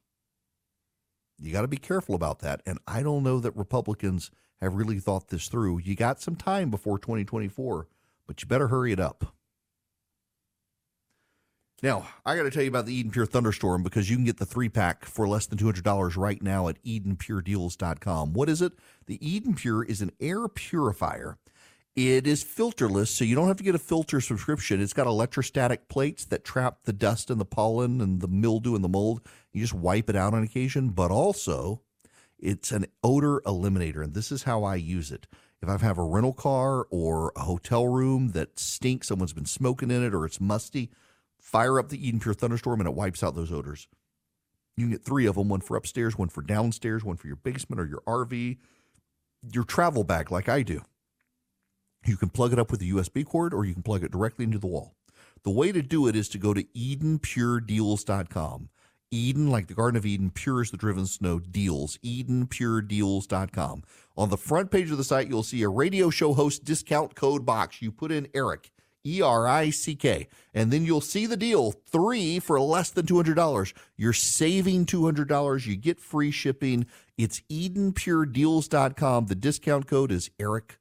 You 1.37 1.51
got 1.53 1.61
to 1.61 1.67
be 1.67 1.77
careful 1.77 2.15
about 2.15 2.39
that. 2.39 2.61
And 2.65 2.79
I 2.87 3.03
don't 3.03 3.23
know 3.23 3.39
that 3.39 3.55
Republicans 3.55 4.31
have 4.59 4.75
really 4.75 4.99
thought 4.99 5.29
this 5.29 5.47
through. 5.47 5.79
You 5.79 5.95
got 5.95 6.21
some 6.21 6.35
time 6.35 6.69
before 6.69 6.99
2024, 6.99 7.87
but 8.27 8.41
you 8.41 8.47
better 8.47 8.67
hurry 8.67 8.91
it 8.91 8.99
up. 8.99 9.35
Now, 11.81 12.09
I 12.25 12.35
got 12.35 12.43
to 12.43 12.51
tell 12.51 12.63
you 12.63 12.69
about 12.69 12.87
the 12.87 12.93
Eden 12.93 13.11
Pure 13.11 13.27
Thunderstorm 13.27 13.83
because 13.83 14.09
you 14.09 14.17
can 14.17 14.25
get 14.25 14.37
the 14.37 14.45
three 14.45 14.67
pack 14.67 15.05
for 15.05 15.29
less 15.29 15.45
than 15.45 15.57
$200 15.57 16.17
right 16.17 16.41
now 16.41 16.67
at 16.67 16.83
EdenPureDeals.com. 16.83 18.33
What 18.33 18.49
is 18.49 18.61
it? 18.61 18.73
The 19.05 19.25
Eden 19.25 19.55
Pure 19.55 19.85
is 19.85 20.01
an 20.01 20.11
air 20.19 20.49
purifier 20.49 21.37
it 21.95 22.27
is 22.27 22.43
filterless, 22.43 23.07
so 23.09 23.25
you 23.25 23.35
don't 23.35 23.47
have 23.47 23.57
to 23.57 23.63
get 23.63 23.75
a 23.75 23.79
filter 23.79 24.21
subscription. 24.21 24.81
It's 24.81 24.93
got 24.93 25.07
electrostatic 25.07 25.89
plates 25.89 26.25
that 26.25 26.45
trap 26.45 26.79
the 26.83 26.93
dust 26.93 27.29
and 27.29 27.41
the 27.41 27.45
pollen 27.45 27.99
and 27.99 28.21
the 28.21 28.27
mildew 28.27 28.75
and 28.75 28.83
the 28.83 28.89
mold. 28.89 29.21
You 29.51 29.61
just 29.61 29.73
wipe 29.73 30.09
it 30.09 30.15
out 30.15 30.33
on 30.33 30.43
occasion, 30.43 30.89
but 30.89 31.11
also 31.11 31.81
it's 32.37 32.71
an 32.71 32.85
odor 33.03 33.41
eliminator. 33.45 34.03
And 34.03 34.13
this 34.13 34.31
is 34.31 34.43
how 34.43 34.63
I 34.63 34.75
use 34.75 35.11
it. 35.11 35.27
If 35.61 35.67
I 35.67 35.77
have 35.77 35.97
a 35.97 36.03
rental 36.03 36.33
car 36.33 36.87
or 36.89 37.33
a 37.35 37.41
hotel 37.41 37.87
room 37.87 38.29
that 38.29 38.59
stinks, 38.59 39.07
someone's 39.07 39.33
been 39.33 39.45
smoking 39.45 39.91
in 39.91 40.03
it 40.03 40.13
or 40.13 40.25
it's 40.25 40.39
musty, 40.39 40.89
fire 41.37 41.79
up 41.79 41.89
the 41.89 42.07
Eden 42.07 42.21
Pure 42.21 42.35
Thunderstorm 42.35 42.79
and 42.79 42.87
it 42.87 42.95
wipes 42.95 43.23
out 43.23 43.35
those 43.35 43.51
odors. 43.51 43.89
You 44.77 44.85
can 44.85 44.91
get 44.91 45.03
three 45.03 45.25
of 45.25 45.35
them 45.35 45.49
one 45.49 45.59
for 45.59 45.75
upstairs, 45.75 46.17
one 46.17 46.29
for 46.29 46.41
downstairs, 46.41 47.03
one 47.03 47.17
for 47.17 47.27
your 47.27 47.35
basement 47.35 47.81
or 47.81 47.85
your 47.85 48.01
RV, 48.07 48.57
your 49.53 49.65
travel 49.65 50.05
bag, 50.05 50.31
like 50.31 50.47
I 50.47 50.63
do. 50.63 50.81
You 52.05 52.17
can 52.17 52.29
plug 52.29 52.53
it 52.53 52.59
up 52.59 52.71
with 52.71 52.81
a 52.81 52.85
USB 52.85 53.25
cord 53.25 53.53
or 53.53 53.65
you 53.65 53.73
can 53.73 53.83
plug 53.83 54.03
it 54.03 54.11
directly 54.11 54.45
into 54.45 54.59
the 54.59 54.67
wall. 54.67 54.95
The 55.43 55.51
way 55.51 55.71
to 55.71 55.81
do 55.81 56.07
it 56.07 56.15
is 56.15 56.29
to 56.29 56.37
go 56.37 56.53
to 56.53 56.63
EdenPureDeals.com. 56.63 58.69
Eden, 59.11 59.49
like 59.49 59.67
the 59.67 59.73
Garden 59.73 59.97
of 59.97 60.05
Eden, 60.05 60.29
pure 60.29 60.61
as 60.61 60.69
the 60.69 60.77
driven 60.77 61.07
snow, 61.07 61.39
deals. 61.39 61.97
EdenPureDeals.com. 61.97 63.83
On 64.17 64.29
the 64.29 64.37
front 64.37 64.69
page 64.69 64.91
of 64.91 64.97
the 64.97 65.03
site, 65.03 65.29
you'll 65.29 65.43
see 65.43 65.63
a 65.63 65.69
radio 65.69 66.09
show 66.09 66.33
host 66.33 66.63
discount 66.63 67.15
code 67.15 67.45
box. 67.45 67.81
You 67.81 67.91
put 67.91 68.11
in 68.11 68.27
Erick, 68.35 68.71
E 69.05 69.21
R 69.21 69.47
I 69.47 69.71
C 69.71 69.95
K, 69.95 70.27
and 70.53 70.71
then 70.71 70.85
you'll 70.85 71.01
see 71.01 71.25
the 71.25 71.37
deal 71.37 71.71
three 71.71 72.39
for 72.39 72.59
less 72.59 72.91
than 72.91 73.07
$200. 73.07 73.73
You're 73.97 74.13
saving 74.13 74.85
$200. 74.85 75.65
You 75.65 75.75
get 75.75 75.99
free 75.99 76.31
shipping. 76.31 76.85
It's 77.17 77.41
EdenPureDeals.com. 77.49 79.25
The 79.25 79.35
discount 79.35 79.87
code 79.87 80.11
is 80.11 80.29
Erick 80.39 80.78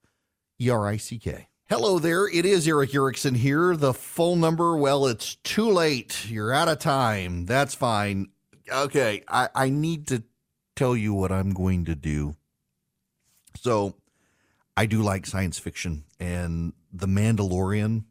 E 0.61 0.71
R 0.71 0.88
I 0.88 0.97
C 0.97 1.18
K. 1.18 1.49
Hello 1.68 2.01
there. 2.01 2.27
It 2.27 2.44
is 2.44 2.66
Erick 2.66 2.92
Erickson 2.94 3.37
here. 3.37 3.77
The 3.77 3.94
phone 3.94 4.40
number, 4.40 4.77
well, 4.77 5.07
it's 5.07 5.37
too 5.37 5.71
late. 5.71 6.29
You're 6.29 6.53
out 6.53 6.66
of 6.66 6.81
time. 6.81 7.47
That's 7.47 7.77
fine. 7.77 8.29
Okay. 8.73 9.23
I, 9.29 9.51
I 9.55 9.71
need 9.71 10.09
to 10.09 10.25
tell 10.75 10.97
you 10.97 11.14
what 11.14 11.31
I'm 11.31 11.53
going 11.53 11.85
to 11.85 11.94
do. 11.94 12.35
So, 13.61 13.95
I 14.76 14.87
do 14.87 15.03
like 15.03 15.26
science 15.26 15.59
fiction 15.59 16.05
and 16.18 16.72
The 16.93 17.07
Mandalorian. 17.07 18.05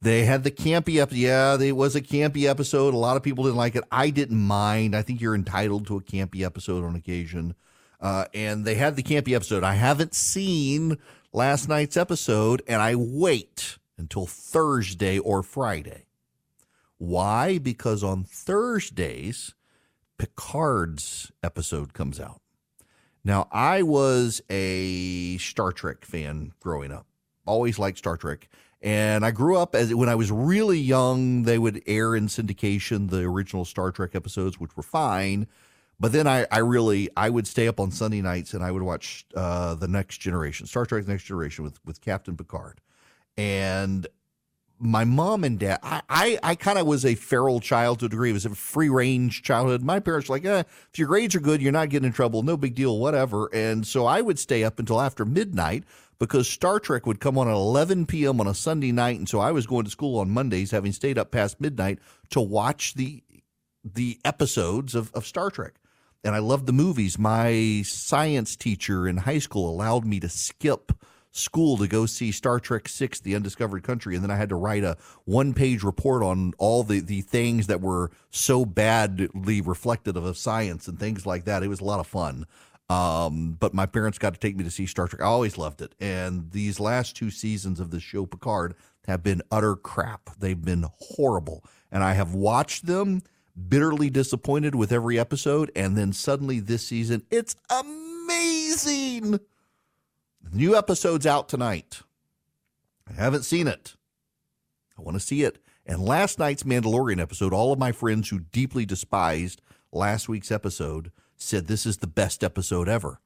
They 0.00 0.26
had 0.26 0.44
the 0.44 0.50
campy 0.50 1.00
episode. 1.00 1.18
Yeah, 1.18 1.58
it 1.58 1.72
was 1.72 1.96
a 1.96 2.02
campy 2.02 2.48
episode. 2.48 2.94
A 2.94 2.98
lot 2.98 3.16
of 3.16 3.22
people 3.22 3.44
didn't 3.44 3.56
like 3.56 3.74
it. 3.74 3.84
I 3.90 4.10
didn't 4.10 4.40
mind. 4.40 4.94
I 4.94 5.02
think 5.02 5.20
you're 5.20 5.34
entitled 5.34 5.86
to 5.86 5.96
a 5.96 6.02
campy 6.02 6.42
episode 6.42 6.84
on 6.84 6.94
occasion. 6.94 7.54
Uh, 8.04 8.26
and 8.34 8.66
they 8.66 8.74
had 8.74 8.96
the 8.96 9.02
campy 9.02 9.34
episode. 9.34 9.64
I 9.64 9.76
haven't 9.76 10.14
seen 10.14 10.98
last 11.32 11.70
night's 11.70 11.96
episode 11.96 12.60
and 12.68 12.82
I 12.82 12.94
wait 12.94 13.78
until 13.96 14.26
Thursday 14.26 15.18
or 15.18 15.42
Friday. 15.42 16.04
Why? 16.98 17.56
Because 17.56 18.04
on 18.04 18.22
Thursdays, 18.24 19.54
Picard's 20.18 21.32
episode 21.42 21.94
comes 21.94 22.20
out. 22.20 22.42
Now, 23.24 23.48
I 23.50 23.80
was 23.80 24.42
a 24.50 25.38
Star 25.38 25.72
Trek 25.72 26.04
fan 26.04 26.52
growing 26.60 26.92
up, 26.92 27.06
always 27.46 27.78
liked 27.78 27.96
Star 27.96 28.18
Trek. 28.18 28.50
And 28.82 29.24
I 29.24 29.30
grew 29.30 29.56
up 29.56 29.74
as 29.74 29.94
when 29.94 30.10
I 30.10 30.14
was 30.14 30.30
really 30.30 30.78
young, 30.78 31.44
they 31.44 31.58
would 31.58 31.82
air 31.86 32.14
in 32.14 32.26
syndication 32.26 33.08
the 33.08 33.22
original 33.22 33.64
Star 33.64 33.90
Trek 33.90 34.14
episodes, 34.14 34.60
which 34.60 34.76
were 34.76 34.82
fine. 34.82 35.46
But 36.00 36.12
then 36.12 36.26
I, 36.26 36.46
I 36.50 36.58
really 36.58 37.08
I 37.16 37.30
would 37.30 37.46
stay 37.46 37.68
up 37.68 37.78
on 37.80 37.90
Sunday 37.90 38.20
nights 38.20 38.54
and 38.54 38.64
I 38.64 38.70
would 38.70 38.82
watch 38.82 39.26
uh, 39.34 39.74
the 39.74 39.88
Next 39.88 40.18
Generation, 40.18 40.66
Star 40.66 40.86
Trek: 40.86 41.04
The 41.04 41.12
Next 41.12 41.24
Generation 41.24 41.64
with 41.64 41.84
with 41.84 42.00
Captain 42.00 42.36
Picard, 42.36 42.80
and 43.36 44.06
my 44.78 45.04
mom 45.04 45.44
and 45.44 45.58
dad. 45.58 45.78
I 45.82 46.02
I, 46.08 46.38
I 46.42 46.54
kind 46.56 46.78
of 46.78 46.86
was 46.86 47.04
a 47.04 47.14
feral 47.14 47.60
child 47.60 48.00
to 48.00 48.06
a 48.06 48.08
degree. 48.08 48.30
It 48.30 48.34
was 48.34 48.46
a 48.46 48.50
free 48.50 48.88
range 48.88 49.42
childhood. 49.42 49.82
My 49.82 50.00
parents 50.00 50.28
were 50.28 50.36
like, 50.36 50.44
eh, 50.44 50.64
if 50.92 50.98
your 50.98 51.08
grades 51.08 51.34
are 51.34 51.40
good, 51.40 51.62
you're 51.62 51.72
not 51.72 51.90
getting 51.90 52.06
in 52.06 52.12
trouble. 52.12 52.42
No 52.42 52.56
big 52.56 52.74
deal, 52.74 52.98
whatever. 52.98 53.48
And 53.54 53.86
so 53.86 54.06
I 54.06 54.20
would 54.20 54.38
stay 54.38 54.64
up 54.64 54.78
until 54.78 55.00
after 55.00 55.24
midnight 55.24 55.84
because 56.18 56.48
Star 56.48 56.78
Trek 56.80 57.06
would 57.06 57.20
come 57.20 57.38
on 57.38 57.48
at 57.48 57.54
11 57.54 58.06
p.m. 58.06 58.40
on 58.40 58.46
a 58.46 58.54
Sunday 58.54 58.92
night, 58.92 59.18
and 59.18 59.28
so 59.28 59.40
I 59.40 59.52
was 59.52 59.66
going 59.66 59.84
to 59.84 59.90
school 59.90 60.18
on 60.18 60.30
Mondays, 60.30 60.70
having 60.70 60.92
stayed 60.92 61.18
up 61.18 61.30
past 61.30 61.60
midnight 61.60 61.98
to 62.30 62.40
watch 62.40 62.94
the 62.94 63.22
the 63.84 64.18
episodes 64.24 64.94
of, 64.94 65.12
of 65.12 65.26
Star 65.26 65.50
Trek. 65.50 65.74
And 66.24 66.34
I 66.34 66.38
loved 66.38 66.66
the 66.66 66.72
movies. 66.72 67.18
My 67.18 67.82
science 67.84 68.56
teacher 68.56 69.06
in 69.06 69.18
high 69.18 69.38
school 69.38 69.68
allowed 69.68 70.06
me 70.06 70.18
to 70.20 70.28
skip 70.28 70.90
school 71.30 71.76
to 71.76 71.86
go 71.86 72.06
see 72.06 72.32
Star 72.32 72.58
Trek 72.58 72.88
Six: 72.88 73.20
The 73.20 73.34
Undiscovered 73.34 73.82
Country, 73.82 74.14
and 74.14 74.24
then 74.24 74.30
I 74.30 74.36
had 74.36 74.48
to 74.48 74.54
write 74.54 74.84
a 74.84 74.96
one-page 75.26 75.82
report 75.82 76.22
on 76.22 76.54
all 76.58 76.82
the 76.82 77.00
the 77.00 77.20
things 77.20 77.66
that 77.66 77.80
were 77.80 78.10
so 78.30 78.64
badly 78.64 79.60
reflective 79.60 80.16
of 80.16 80.38
science 80.38 80.88
and 80.88 80.98
things 80.98 81.26
like 81.26 81.44
that. 81.44 81.62
It 81.62 81.68
was 81.68 81.80
a 81.80 81.84
lot 81.84 82.00
of 82.00 82.06
fun. 82.06 82.46
Um, 82.88 83.56
but 83.58 83.72
my 83.72 83.86
parents 83.86 84.18
got 84.18 84.34
to 84.34 84.40
take 84.40 84.56
me 84.56 84.64
to 84.64 84.70
see 84.70 84.86
Star 84.86 85.08
Trek. 85.08 85.22
I 85.22 85.26
always 85.26 85.56
loved 85.56 85.80
it. 85.80 85.94
And 86.00 86.50
these 86.52 86.78
last 86.78 87.16
two 87.16 87.30
seasons 87.30 87.80
of 87.80 87.90
the 87.90 88.00
show, 88.00 88.26
Picard, 88.26 88.74
have 89.06 89.22
been 89.22 89.42
utter 89.50 89.74
crap. 89.74 90.30
They've 90.38 90.62
been 90.62 90.86
horrible. 90.98 91.64
And 91.90 92.02
I 92.02 92.12
have 92.12 92.34
watched 92.34 92.86
them 92.86 93.22
bitterly 93.68 94.10
disappointed 94.10 94.74
with 94.74 94.92
every 94.92 95.18
episode. 95.18 95.70
And 95.76 95.96
then 95.96 96.12
suddenly 96.12 96.60
this 96.60 96.86
season, 96.86 97.22
it's 97.30 97.56
amazing. 97.70 99.40
New 100.52 100.76
episode's 100.76 101.26
out 101.26 101.48
tonight. 101.48 102.02
I 103.08 103.12
haven't 103.14 103.42
seen 103.44 103.66
it. 103.66 103.96
I 104.98 105.02
want 105.02 105.16
to 105.16 105.20
see 105.20 105.42
it. 105.42 105.58
And 105.86 106.02
last 106.02 106.38
night's 106.38 106.62
Mandalorian 106.62 107.20
episode, 107.20 107.52
all 107.52 107.72
of 107.72 107.78
my 107.78 107.92
friends 107.92 108.28
who 108.28 108.40
deeply 108.40 108.86
despised 108.86 109.60
last 109.92 110.28
week's 110.28 110.50
episode 110.50 111.12
said 111.36 111.66
this 111.66 111.84
is 111.84 111.98
the 111.98 112.06
best 112.06 112.42
episode 112.42 112.88
ever. 112.88 113.20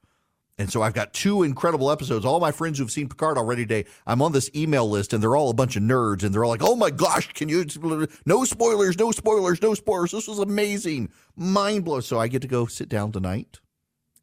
And 0.59 0.69
so 0.69 0.81
I've 0.81 0.93
got 0.93 1.13
two 1.13 1.43
incredible 1.43 1.89
episodes. 1.89 2.25
All 2.25 2.41
my 2.41 2.51
friends 2.51 2.77
who've 2.77 2.91
seen 2.91 3.07
Picard 3.07 3.37
already 3.37 3.63
today, 3.63 3.89
I'm 4.05 4.21
on 4.21 4.33
this 4.33 4.51
email 4.53 4.87
list 4.89 5.13
and 5.13 5.23
they're 5.23 5.37
all 5.37 5.49
a 5.49 5.53
bunch 5.53 5.77
of 5.77 5.83
nerds 5.83 6.21
and 6.21 6.35
they're 6.35 6.43
all 6.43 6.51
like, 6.51 6.61
oh 6.61 6.75
my 6.75 6.89
gosh, 6.89 7.31
can 7.31 7.47
you, 7.47 7.65
no 8.25 8.43
spoilers, 8.43 8.97
no 8.99 9.11
spoilers, 9.13 9.61
no 9.61 9.73
spoilers. 9.73 10.11
This 10.11 10.27
was 10.27 10.39
amazing, 10.39 11.11
mind 11.37 11.85
blowing. 11.85 12.01
So 12.01 12.19
I 12.19 12.27
get 12.27 12.41
to 12.41 12.49
go 12.49 12.65
sit 12.65 12.89
down 12.89 13.13
tonight 13.13 13.61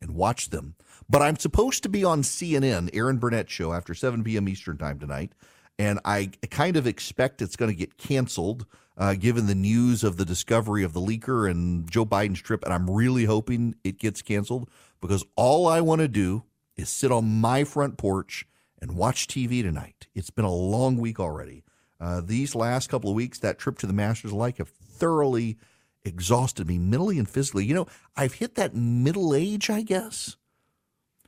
and 0.02 0.14
watch 0.14 0.50
them. 0.50 0.74
But 1.08 1.22
I'm 1.22 1.36
supposed 1.36 1.82
to 1.84 1.88
be 1.88 2.04
on 2.04 2.20
CNN, 2.20 2.90
Erin 2.92 3.16
Burnett 3.16 3.48
show 3.48 3.72
after 3.72 3.94
7 3.94 4.22
p.m. 4.22 4.46
Eastern 4.46 4.76
time 4.76 4.98
tonight. 4.98 5.32
And 5.78 6.00
I 6.04 6.32
kind 6.50 6.76
of 6.76 6.86
expect 6.86 7.40
it's 7.40 7.56
going 7.56 7.70
to 7.70 7.76
get 7.76 7.96
canceled 7.96 8.66
uh, 8.98 9.14
given 9.14 9.46
the 9.46 9.54
news 9.54 10.04
of 10.04 10.16
the 10.16 10.24
discovery 10.24 10.84
of 10.84 10.92
the 10.92 11.00
leaker 11.00 11.50
and 11.50 11.90
Joe 11.90 12.04
Biden's 12.04 12.40
trip. 12.42 12.62
And 12.64 12.74
I'm 12.74 12.90
really 12.90 13.24
hoping 13.24 13.74
it 13.84 13.98
gets 13.98 14.20
canceled 14.20 14.68
because 15.00 15.24
all 15.36 15.66
I 15.66 15.80
want 15.80 16.00
to 16.00 16.08
do 16.08 16.44
is 16.76 16.88
sit 16.88 17.12
on 17.12 17.40
my 17.40 17.64
front 17.64 17.96
porch 17.96 18.46
and 18.80 18.96
watch 18.96 19.26
TV 19.26 19.62
tonight. 19.62 20.06
It's 20.14 20.30
been 20.30 20.44
a 20.44 20.52
long 20.52 20.96
week 20.96 21.18
already. 21.18 21.64
Uh, 21.98 22.20
these 22.24 22.54
last 22.54 22.88
couple 22.88 23.10
of 23.10 23.16
weeks, 23.16 23.38
that 23.38 23.58
trip 23.58 23.78
to 23.78 23.86
the 23.86 23.92
Masters 23.92 24.32
like 24.32 24.58
have 24.58 24.68
thoroughly 24.68 25.56
exhausted 26.04 26.68
me 26.68 26.78
mentally 26.78 27.18
and 27.18 27.28
physically. 27.28 27.64
You 27.64 27.74
know, 27.74 27.86
I've 28.16 28.34
hit 28.34 28.54
that 28.54 28.74
middle 28.74 29.34
age, 29.34 29.70
I 29.70 29.82
guess. 29.82 30.36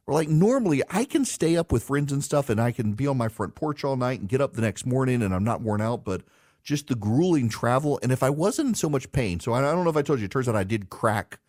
Or 0.06 0.14
like 0.14 0.28
normally 0.28 0.82
I 0.90 1.04
can 1.04 1.24
stay 1.24 1.56
up 1.56 1.70
with 1.70 1.82
friends 1.82 2.12
and 2.12 2.24
stuff 2.24 2.48
and 2.48 2.60
I 2.60 2.72
can 2.72 2.92
be 2.94 3.06
on 3.06 3.18
my 3.18 3.28
front 3.28 3.54
porch 3.54 3.84
all 3.84 3.96
night 3.96 4.20
and 4.20 4.28
get 4.28 4.40
up 4.40 4.54
the 4.54 4.62
next 4.62 4.86
morning 4.86 5.22
and 5.22 5.34
I'm 5.34 5.44
not 5.44 5.60
worn 5.60 5.82
out, 5.82 6.04
but 6.04 6.22
just 6.62 6.86
the 6.86 6.94
grueling 6.94 7.48
travel. 7.48 7.98
And 8.02 8.10
if 8.10 8.22
I 8.22 8.30
wasn't 8.30 8.68
in 8.68 8.74
so 8.74 8.88
much 8.88 9.12
pain, 9.12 9.40
so 9.40 9.52
I 9.52 9.60
don't 9.60 9.84
know 9.84 9.90
if 9.90 9.96
I 9.96 10.02
told 10.02 10.20
you, 10.20 10.26
it 10.26 10.30
turns 10.30 10.48
out 10.48 10.56
I 10.56 10.64
did 10.64 10.90
crack 10.90 11.40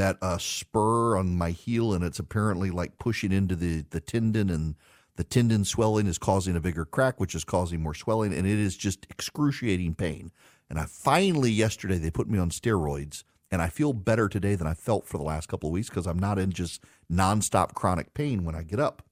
that 0.00 0.16
uh, 0.22 0.38
spur 0.38 1.16
on 1.18 1.36
my 1.36 1.50
heel, 1.50 1.92
and 1.92 2.02
it's 2.02 2.18
apparently 2.18 2.70
like 2.70 2.98
pushing 2.98 3.32
into 3.32 3.54
the 3.54 3.84
the 3.90 4.00
tendon, 4.00 4.48
and 4.48 4.76
the 5.16 5.24
tendon 5.24 5.64
swelling 5.64 6.06
is 6.06 6.18
causing 6.18 6.56
a 6.56 6.60
bigger 6.60 6.86
crack, 6.86 7.20
which 7.20 7.34
is 7.34 7.44
causing 7.44 7.82
more 7.82 7.94
swelling, 7.94 8.32
and 8.32 8.46
it 8.46 8.58
is 8.58 8.76
just 8.76 9.06
excruciating 9.10 9.94
pain. 9.94 10.32
And 10.70 10.78
I 10.78 10.86
finally 10.86 11.50
yesterday 11.50 11.98
they 11.98 12.10
put 12.10 12.30
me 12.30 12.38
on 12.38 12.50
steroids, 12.50 13.24
and 13.50 13.60
I 13.60 13.68
feel 13.68 13.92
better 13.92 14.28
today 14.28 14.54
than 14.54 14.66
I 14.66 14.72
felt 14.72 15.06
for 15.06 15.18
the 15.18 15.24
last 15.24 15.48
couple 15.48 15.68
of 15.68 15.74
weeks 15.74 15.90
because 15.90 16.06
I'm 16.06 16.18
not 16.18 16.38
in 16.38 16.50
just 16.50 16.82
nonstop 17.12 17.74
chronic 17.74 18.14
pain 18.14 18.44
when 18.44 18.54
I 18.54 18.62
get 18.62 18.80
up. 18.80 19.02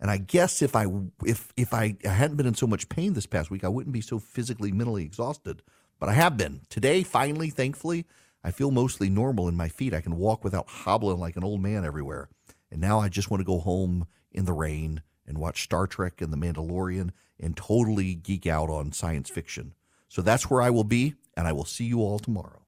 And 0.00 0.10
I 0.10 0.16
guess 0.16 0.62
if 0.62 0.74
I 0.74 0.86
if 1.24 1.52
if 1.56 1.74
I 1.74 1.96
hadn't 2.02 2.36
been 2.36 2.46
in 2.46 2.54
so 2.54 2.66
much 2.66 2.88
pain 2.88 3.12
this 3.12 3.26
past 3.26 3.50
week, 3.50 3.62
I 3.62 3.68
wouldn't 3.68 3.92
be 3.92 4.00
so 4.00 4.18
physically 4.18 4.72
mentally 4.72 5.04
exhausted. 5.04 5.62
But 6.00 6.08
I 6.08 6.12
have 6.14 6.38
been. 6.38 6.62
Today, 6.70 7.02
finally, 7.02 7.50
thankfully, 7.50 8.06
I 8.44 8.50
feel 8.50 8.70
mostly 8.70 9.08
normal 9.08 9.48
in 9.48 9.56
my 9.56 9.68
feet. 9.68 9.94
I 9.94 10.02
can 10.02 10.16
walk 10.16 10.44
without 10.44 10.68
hobbling 10.68 11.18
like 11.18 11.36
an 11.36 11.44
old 11.44 11.62
man 11.62 11.84
everywhere. 11.84 12.28
And 12.70 12.80
now 12.80 13.00
I 13.00 13.08
just 13.08 13.30
want 13.30 13.40
to 13.40 13.46
go 13.46 13.58
home 13.58 14.06
in 14.30 14.44
the 14.44 14.52
rain 14.52 15.02
and 15.26 15.38
watch 15.38 15.62
Star 15.62 15.86
Trek 15.86 16.20
and 16.20 16.30
The 16.32 16.36
Mandalorian 16.36 17.10
and 17.40 17.56
totally 17.56 18.14
geek 18.14 18.46
out 18.46 18.68
on 18.68 18.92
science 18.92 19.30
fiction. 19.30 19.74
So 20.08 20.22
that's 20.22 20.50
where 20.50 20.60
I 20.60 20.70
will 20.70 20.84
be, 20.84 21.14
and 21.36 21.48
I 21.48 21.52
will 21.52 21.64
see 21.64 21.84
you 21.84 22.00
all 22.00 22.18
tomorrow. 22.18 22.62